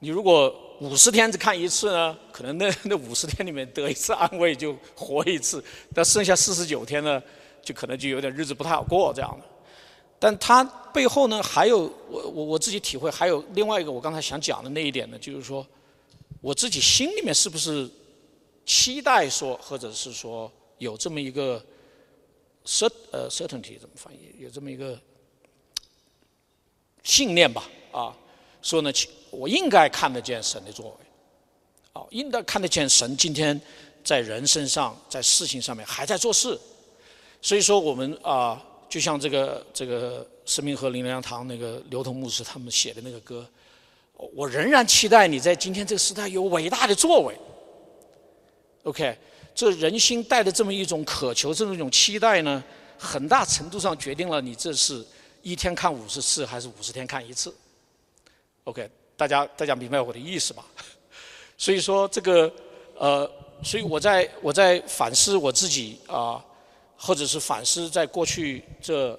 [0.00, 5.64] 你如果五十天只看一次呢，可能那 那五十天里面得一次安慰就活一次，
[5.94, 7.22] 但剩下四十九天呢，
[7.62, 9.46] 就可能就有点日子不太好过这样的。
[10.18, 15.64] 但他背后呢，还有我我我自己体会，还有另外一个我刚才想讲的那一点呢，就是说，
[16.40, 17.88] 我自己心里面是不是
[18.66, 21.64] 期待说，或者是说有这么一个
[22.64, 24.34] cert 呃 certainty 怎么翻译？
[24.40, 24.98] 有这么一个。
[27.06, 28.16] 信念吧，啊，
[28.64, 28.90] 说呢，
[29.30, 31.06] 我应该看得见神的作为，
[31.92, 33.60] 啊，应该看得见神今天
[34.02, 36.58] 在人身上，在事情上面还在做事，
[37.42, 43.46] 所以说我们啊，就像这个这个生命和灵粮堂那个刘同牧师他们写的那个歌，
[44.34, 47.38] 我仍然期待你在今天这个时代有伟大的作为。
[48.84, 49.14] OK，
[49.54, 52.64] 这人心带着这么一种渴求，这么一种期待呢，
[52.96, 55.04] 很大程度上决定了你这是。
[55.46, 57.54] 一天看五十次还是五十天看一次
[58.64, 60.64] ？OK，大家大家明白我的意思吧？
[61.56, 62.52] 所以说这个
[62.98, 63.30] 呃，
[63.62, 66.44] 所以我在我在反思我自己啊，
[66.96, 69.18] 或者是反思在过去这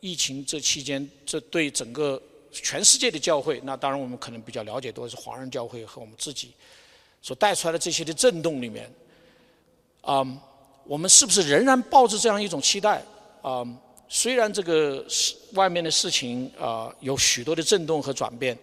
[0.00, 2.20] 疫情这期间，这对整个
[2.52, 6.52] 全世界的教会，那当然我们可能比较了解多是华人教会和我们自己
[7.20, 8.92] 所带出来的这些的震动里面，
[10.02, 10.24] 啊，
[10.84, 13.02] 我们是不是仍然抱着这样一种期待
[13.42, 13.66] 啊？
[14.08, 15.04] 虽然这个
[15.54, 18.56] 外面的事情啊有许多的震动和转变，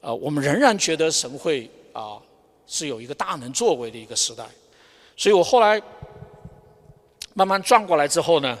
[0.00, 2.20] 啊，我们仍然觉得神会啊
[2.66, 4.44] 是有一个大能作为的一个时代，
[5.16, 5.80] 所以我后来
[7.34, 8.58] 慢慢转过来之后呢，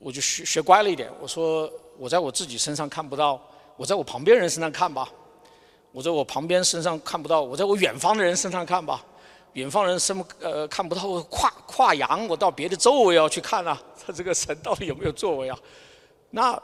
[0.00, 1.10] 我就学学乖了一点。
[1.20, 3.40] 我说我在我自己身上看不到，
[3.76, 5.06] 我在我旁边人身上看吧；
[5.92, 9.04] 我在我旁边身上看不到，我在我远方的人身上看吧。
[9.54, 15.58] 远方人什么呃看不到，跨跨洋，我到别的周围要去看啊，他 这个神到底有没有作为啊？
[16.30, 16.60] 那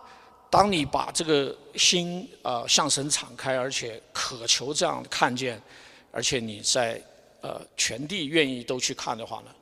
[0.50, 5.62] 当你把这个心呃向神敞开，而且渴求这样看见，
[6.10, 7.00] 而且你在
[7.40, 9.54] 呃全地愿意都去看的话呢，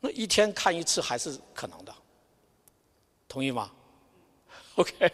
[0.00, 1.94] 那一天看一次还是可能的，
[3.28, 3.70] 同意吗
[4.74, 5.10] ？OK，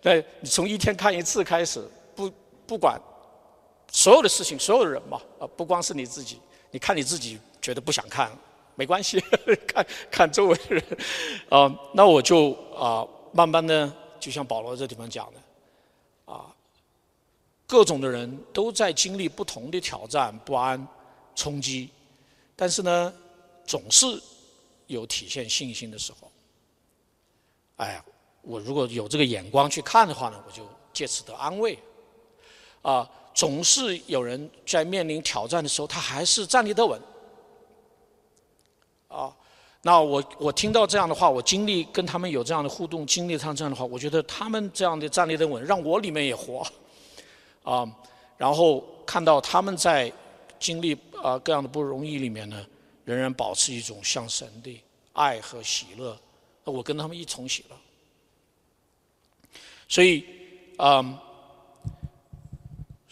[0.00, 1.84] 那你从一天看一次开始，
[2.14, 2.32] 不
[2.64, 3.00] 不管
[3.90, 6.38] 所有的事情，所有的人嘛，啊，不光是你自己，
[6.70, 8.30] 你看你自己觉得不想看，
[8.74, 9.18] 没关系，
[9.66, 10.84] 看看周围的人，
[11.48, 16.54] 啊，那我就啊，慢慢的，就像保罗这地方讲的，啊，
[17.66, 20.86] 各种的人都在经历不同的挑战、不安、
[21.34, 21.90] 冲击，
[22.54, 23.12] 但是呢，
[23.66, 24.06] 总是
[24.86, 26.30] 有体现信心的时候。
[27.76, 28.04] 哎呀，
[28.42, 31.78] 我如果有这个眼光去看的话呢，我就借此得安慰。
[32.82, 33.08] 啊，
[33.38, 37.00] 总是有人在面临挑战的时候，他还是站立得稳。
[39.06, 39.32] 啊，
[39.82, 46.66] 那我我听到这样的话，我经历跟他们有这样的互动，经历他这样的话，我觉得他们这样的站立得稳，让我里面也活。
[47.62, 47.86] 啊，
[48.36, 50.12] 然后看到他们在
[50.58, 52.66] 经历啊各样的不容易里面呢，
[53.04, 54.82] 仍然保持一种向神的
[55.12, 56.18] 爱和喜乐。
[56.64, 57.76] 我跟他们一重喜乐，
[59.88, 60.24] 所以，
[60.78, 61.16] 嗯，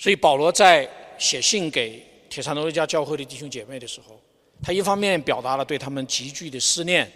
[0.07, 0.89] 所以保罗在
[1.19, 2.01] 写信给
[2.31, 4.21] 铁萨罗加教会的弟兄姐妹的时候，
[4.63, 7.11] 他一方面表达了对他们急剧的思念，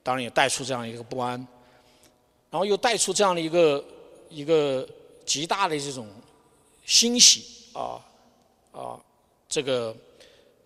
[0.00, 1.36] 当然也带出这样一个不安，
[2.50, 3.84] 然后又带出这样的一个
[4.30, 4.88] 一个
[5.26, 6.08] 极大的这种
[6.86, 7.98] 欣喜啊
[8.70, 9.00] 啊，
[9.48, 9.92] 这个，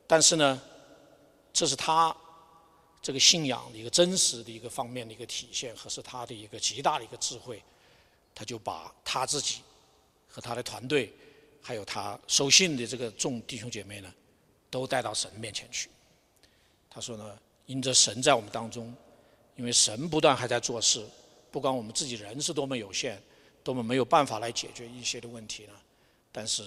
[0.06, 0.60] 但是呢，
[1.50, 2.14] 这是他。
[3.00, 7.62] 这个信仰的一个真实的一个方面的一个体现，和是他的一个极大的一个智慧，
[8.34, 9.60] 他就把他自己
[10.36, 11.10] 和他的团队，
[11.62, 14.12] 还有他收信的这个众弟兄姐妹呢，
[14.68, 15.88] 都带到神面前去。
[16.90, 18.94] 他说呢，因着神在我们当中，
[19.56, 21.02] 因为神不断还在做事，
[21.50, 23.18] 不管我们自己人是多么有限，
[23.64, 25.72] 多么没有办法来解决一些的问题呢，
[26.30, 26.62] 但是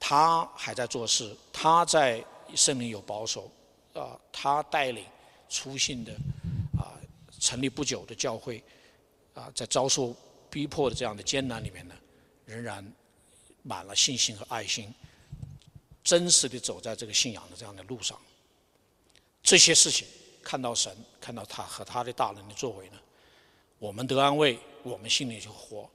[0.00, 2.24] 他还在做事，他在
[2.56, 3.48] 圣灵有保守
[3.92, 5.04] 啊，他带领。
[5.46, 6.12] 出信的
[6.76, 6.98] 啊，
[7.38, 8.60] 成立不久的教会
[9.34, 10.16] 啊，在遭受
[10.50, 11.94] 逼迫的这样的艰难里面呢，
[12.44, 12.84] 仍然
[13.64, 14.94] 满了信心和爱心，
[16.04, 18.16] 真实的走在这个信仰的这样的路上。
[19.42, 20.06] 这些事情
[20.42, 23.00] 看到神，看到他和他的大能的作为呢，
[23.78, 25.90] 我们得安慰，我们心里就活，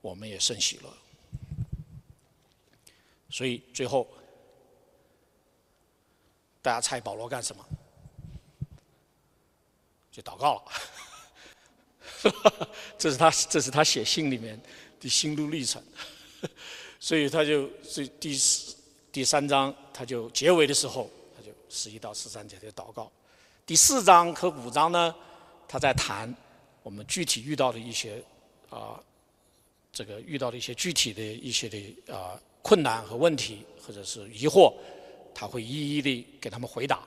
[0.00, 0.96] 我们也甚喜乐。
[3.28, 4.08] 所以最后，
[6.62, 7.64] 大家猜保罗干什么？
[10.10, 10.72] 就祷告了，
[12.98, 14.60] 这是他这是他写信里面
[14.98, 15.80] 的心路历程，
[17.00, 18.76] 所以他就这第四
[19.10, 23.10] 第三章他就结尾的时候他就十一到十三节的祷告，
[23.66, 25.12] 第四章和五章呢
[25.66, 26.32] 他在谈
[26.82, 28.22] 我们具体遇到的一些
[28.68, 29.02] 啊
[29.90, 34.72] 这个遇到的一些具体的一些的啊困难和问题或者是疑惑，
[35.34, 37.02] 他会一一的给他们回答，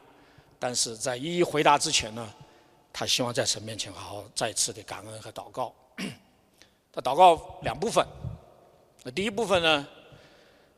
[0.60, 2.34] 但是在一一回答之前呢。
[2.96, 5.74] 他希望在神面前好好再次的感恩和祷告。
[6.92, 8.06] 他祷告两部分。
[9.04, 9.88] 那第一部分呢，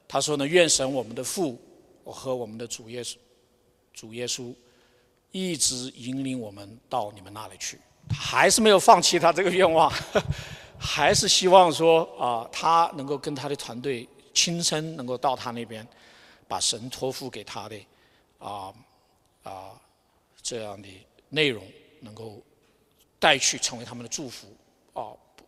[0.08, 1.58] 他说呢，愿神我们的父
[2.04, 3.16] 和我们的主耶稣，
[3.94, 4.54] 主耶稣
[5.32, 7.80] 一直引领我们到你们那里去。
[8.10, 9.92] 他还是没有放弃他这个愿望，
[10.78, 15.88] 还是希望说啊，他能够跟他的团队亲身能够到他那边，
[16.48, 17.80] 把神托付给他的
[18.40, 18.74] 啊
[19.44, 19.80] 啊
[20.42, 20.90] 这样的
[21.30, 21.64] 内容。
[22.02, 22.40] 能够
[23.18, 24.48] 带去成为他们的祝福
[24.94, 25.46] 啊，不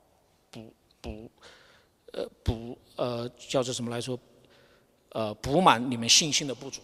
[0.50, 1.32] 不不
[2.14, 4.18] 呃补呃叫做什么来说？
[5.10, 6.82] 呃，补满你们信心的不足。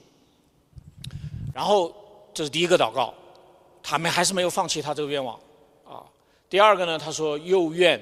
[1.54, 1.94] 然后
[2.34, 3.14] 这是第一个祷告，
[3.82, 5.40] 他们还是没有放弃他这个愿望
[5.86, 6.04] 啊。
[6.50, 8.02] 第二个呢，他说又愿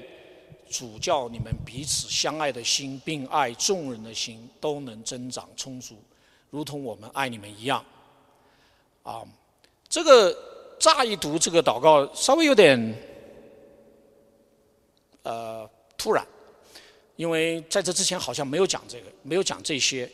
[0.70, 5.96] 主教你们彼此相爱的心，并爱众人的心都能增长充足，
[6.50, 7.84] 如同我们爱你们一样
[9.02, 9.22] 啊。
[9.88, 10.50] 这个。
[10.82, 12.76] 乍一读这个祷告，稍微有点
[15.22, 16.26] 呃突然，
[17.16, 20.10] 因为在这之前好像没有讲这个，没有讲这些。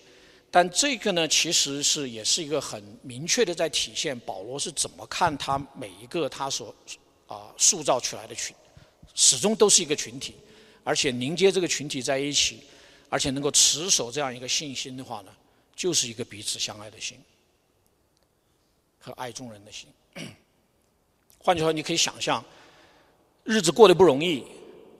[0.50, 6.74] 但这个呢，其实是也是一个很明确的，在体现保罗是怎么看他每一个他所
[7.26, 8.56] 啊塑造出来的群，
[9.14, 10.34] 始终都是一个群体，
[10.82, 12.60] 而且凝结这个群体在一起，
[13.10, 15.32] 而且能够持守这样一个信心的话呢，
[15.76, 17.18] 就是一个彼此相爱的心
[18.98, 19.86] 和爱众人的心。
[21.36, 22.42] 换句话说，你可以想象，
[23.44, 24.44] 日子过得不容易，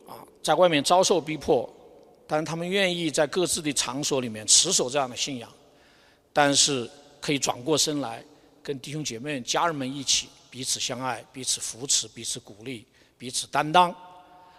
[0.07, 1.66] 啊，在外面遭受逼迫，
[2.29, 5.51] 但是他们愿意在各自的场所里面持守这样的信仰，
[6.31, 6.89] 但是
[7.22, 8.22] 可以转过身来
[8.62, 13.91] 跟弟兄姐妹、家人们一起彼此相爱、彼此扶持、彼此鼓励、彼此担当，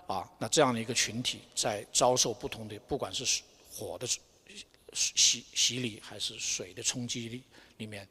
[0.07, 4.07] 啊，那这样的一个群体在遭受不同的，不管是火的
[4.93, 7.43] 洗洗礼还是水的冲击力
[7.77, 8.07] 里面，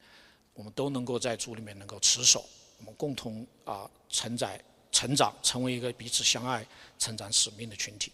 [0.54, 2.46] 我们都能够在主里面能够持守。
[2.78, 6.64] 我们共同啊承载成长，成为一个彼此相爱、
[6.96, 8.12] 成长使命的群体。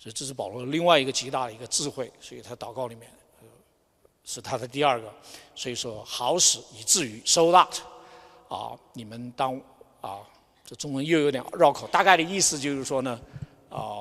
[0.00, 2.10] 所以这是保罗另外一个极大的一个智慧。
[2.18, 3.08] 所以他祷告里面
[4.24, 5.12] 是他的第二个。
[5.54, 7.76] 所以说，好使以至于 so that
[8.48, 9.60] 啊，你们当
[10.00, 10.26] 啊，
[10.64, 13.20] 这中文又有点绕口，大概的意思就是说呢，
[13.68, 14.00] 啊，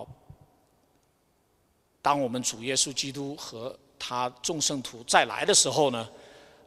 [2.02, 6.10] 当我们主耶稣基督和他众圣徒再来的时候呢，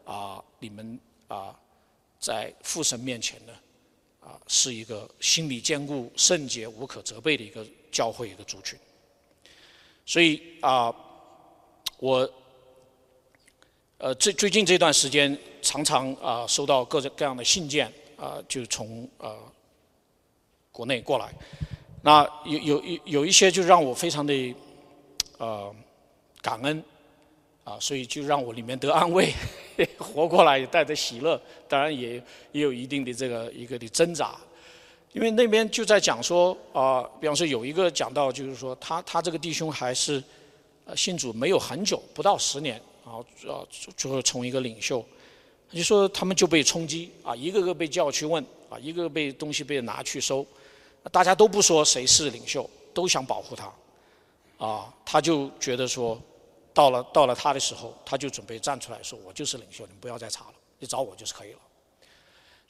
[0.05, 1.59] 啊，你们啊，
[2.21, 3.53] 在父神面前呢，
[4.21, 8.79] 啊，是一个心理坚固、圣洁、无可责备的一个教会一个族群。
[10.07, 10.95] 所以啊，
[11.99, 12.29] 我
[13.99, 15.39] 呃，最最近这段时间。
[15.65, 17.87] 常常啊收到各种各样的信件
[18.17, 19.39] 啊，就从呃
[20.73, 21.33] 国内过来，
[22.03, 24.55] 那有有有有一些就让我非常的
[25.39, 25.73] 呃
[26.41, 26.83] 感恩
[27.63, 29.33] 啊，所以就让我里面得安慰，
[29.97, 32.15] 活过来也带着喜乐，当然也
[32.51, 34.37] 也有一定的这个一个的挣扎，
[35.13, 40.23] 因为那边就在讲说啊，比方说有一个讲到就是说他他这个弟兄还是
[40.85, 43.61] 呃信主没有很久，不到十年，然后啊
[43.97, 45.05] 就会从一个领袖。
[45.71, 50.45] 就说他们就被冲击啊，一个个被叫去问啊，一个个被东西被拿去收，
[51.11, 53.73] 大家都不说谁是领袖，都想保护他，
[54.67, 56.21] 啊，他就觉得说，
[56.75, 61.59] 到了到了他的时候，他就准备站出来说，我就是领袖，你们不要再查了，你找我就是可以了。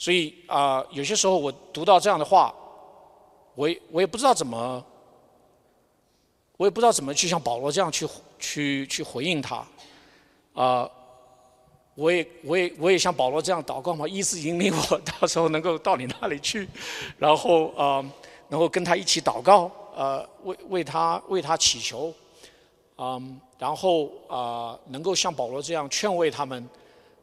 [0.02, 2.52] 所以啊，有些时候我读到这样的话，
[3.54, 4.84] 我也我也不知道怎么，
[6.56, 8.04] 我也不知道怎么去像保罗这样去
[8.36, 9.64] 去去回应他，
[10.54, 10.90] 啊。
[11.94, 16.66] 我也我也我也像保罗这样祷告嘛，意思引领我 到时候能够到你那里去，
[17.16, 18.04] 然后啊，
[18.48, 22.12] 能够跟他一起祷告，呃，为为他为他祈求，
[22.98, 26.68] 嗯，然后啊，能够像保罗这样劝慰他们，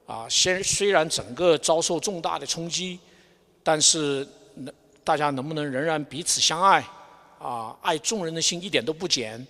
[0.10, 3.00] 啊，先虽然整个遭受重大的冲击，
[3.62, 6.84] 但是能大家能不能仍然彼此相爱，
[7.38, 9.46] 啊，爱众人的心一点都不减，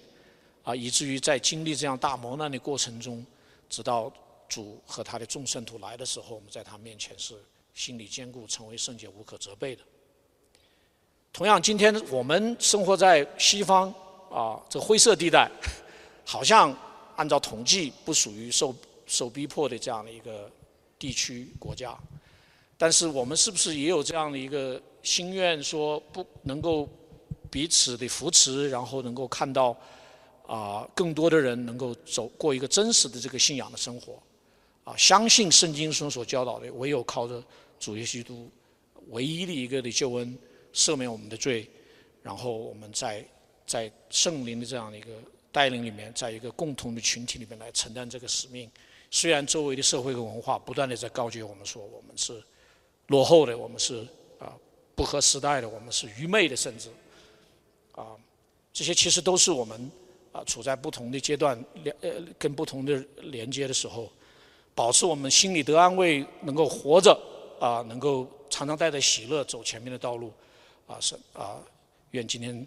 [0.64, 3.26] 啊，以至于在经历这样大磨难的过程中，
[3.70, 4.12] 直到。
[4.50, 7.36] 主和他的众圣徒来的时候，我们在他面前是
[7.76, 9.84] 心理坚固，成为圣洁无可责备的。
[11.32, 13.94] 同样，今天我们生活在西方
[14.32, 15.48] 啊，这灰色地带，
[16.26, 16.76] 好像
[17.16, 18.76] 按照统计不属于受
[19.10, 20.50] 受逼迫的这样的一个
[20.98, 21.98] 地区国家。
[22.78, 26.88] 但是我们是不是也有这样的一个心愿，说不能够
[27.50, 29.76] 彼此的扶持，然后能够看到
[30.48, 34.22] 啊更多的人能够走过一个真实的这个信仰的生活？
[34.86, 37.44] 啊，相信圣经中所教导的，唯有靠着
[37.80, 38.50] 主耶稣基督
[39.10, 40.38] 唯一的一个的救恩，
[40.74, 41.70] 赦免我们的罪，
[42.24, 43.26] 然后我们在
[43.68, 45.12] 在圣灵的这样的一个
[45.52, 48.72] 带领里面，在一个共同的群体里面来承担这个使命。
[49.12, 52.44] 虽然周围的社会和文化不断的在告诫我们说，我们是
[53.08, 54.08] 落后的，我们是
[54.40, 54.54] 啊
[54.96, 56.90] 不合时代的，我们是愚昧的，甚至
[57.94, 58.16] 啊
[58.72, 59.92] 这些其实都是我们
[60.32, 64.10] 啊处在不同的阶段连呃跟不同的连接的时候。
[64.76, 67.12] 保持我们心里得安慰，能够活着
[67.60, 70.32] 啊，能够常常带着喜乐走前面的道路
[70.88, 71.62] 啊，是啊，
[72.12, 72.66] 愿今天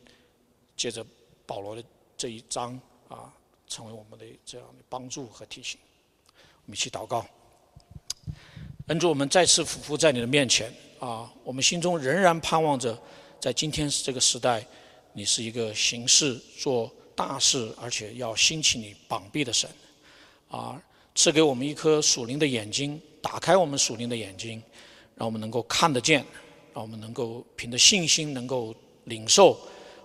[0.77, 1.03] 借着
[1.47, 1.83] 保罗的
[2.19, 2.79] 这一章
[3.09, 3.33] 啊，
[3.67, 5.81] 成为我们的这样的帮助和提醒。
[6.65, 7.27] 我们一起祷告，
[8.87, 10.73] 恩主，我们再次俯伏在你的面前。
[11.01, 12.97] 啊，我们心中仍然盼望着，
[13.41, 14.65] 在今天这个时代，
[15.13, 19.69] 你是一个行事做大事，而且要兴起你膀臂的神。
[20.49, 20.81] 啊。
[21.15, 24.63] 赐给我们一颗属灵的眼睛，打开我们属灵的眼睛，
[25.15, 26.25] 让我们能够看得见，
[26.73, 29.61] 让我们能够凭着信心能够领受，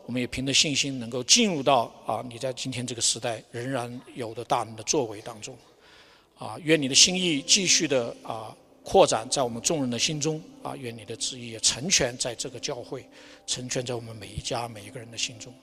[0.05, 5.57] 我们也凭着信心能够进入到啊，你在今天这个时代仍然有的大能的作为当中，
[6.37, 13.05] 啊，愿你的心意继续的啊扩展在我们众人的心中，啊，愿你的旨意也成全在这个教会，
[13.45, 15.53] 成全在我们每一家每一个人的心中，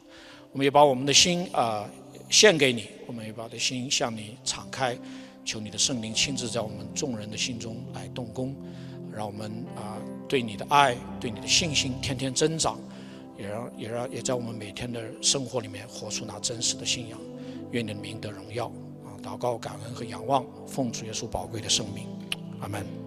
[0.53, 1.89] 我们也把我们的心啊
[2.29, 4.99] 献给你，我们也把的心向你敞开。
[5.47, 8.57] 求你的圣灵亲自在我们众人的心中来动工，
[9.14, 12.81] 让我们啊对你的爱、对你的信心天天增长，
[13.39, 17.20] 也让也让也在我们每天的生活里面活出那真实的信仰。
[17.72, 18.72] 愿你的名得荣耀！
[19.25, 22.07] 祷告、感恩和仰望，奉主耶稣宝贵的生命，
[22.61, 23.04] 阿门。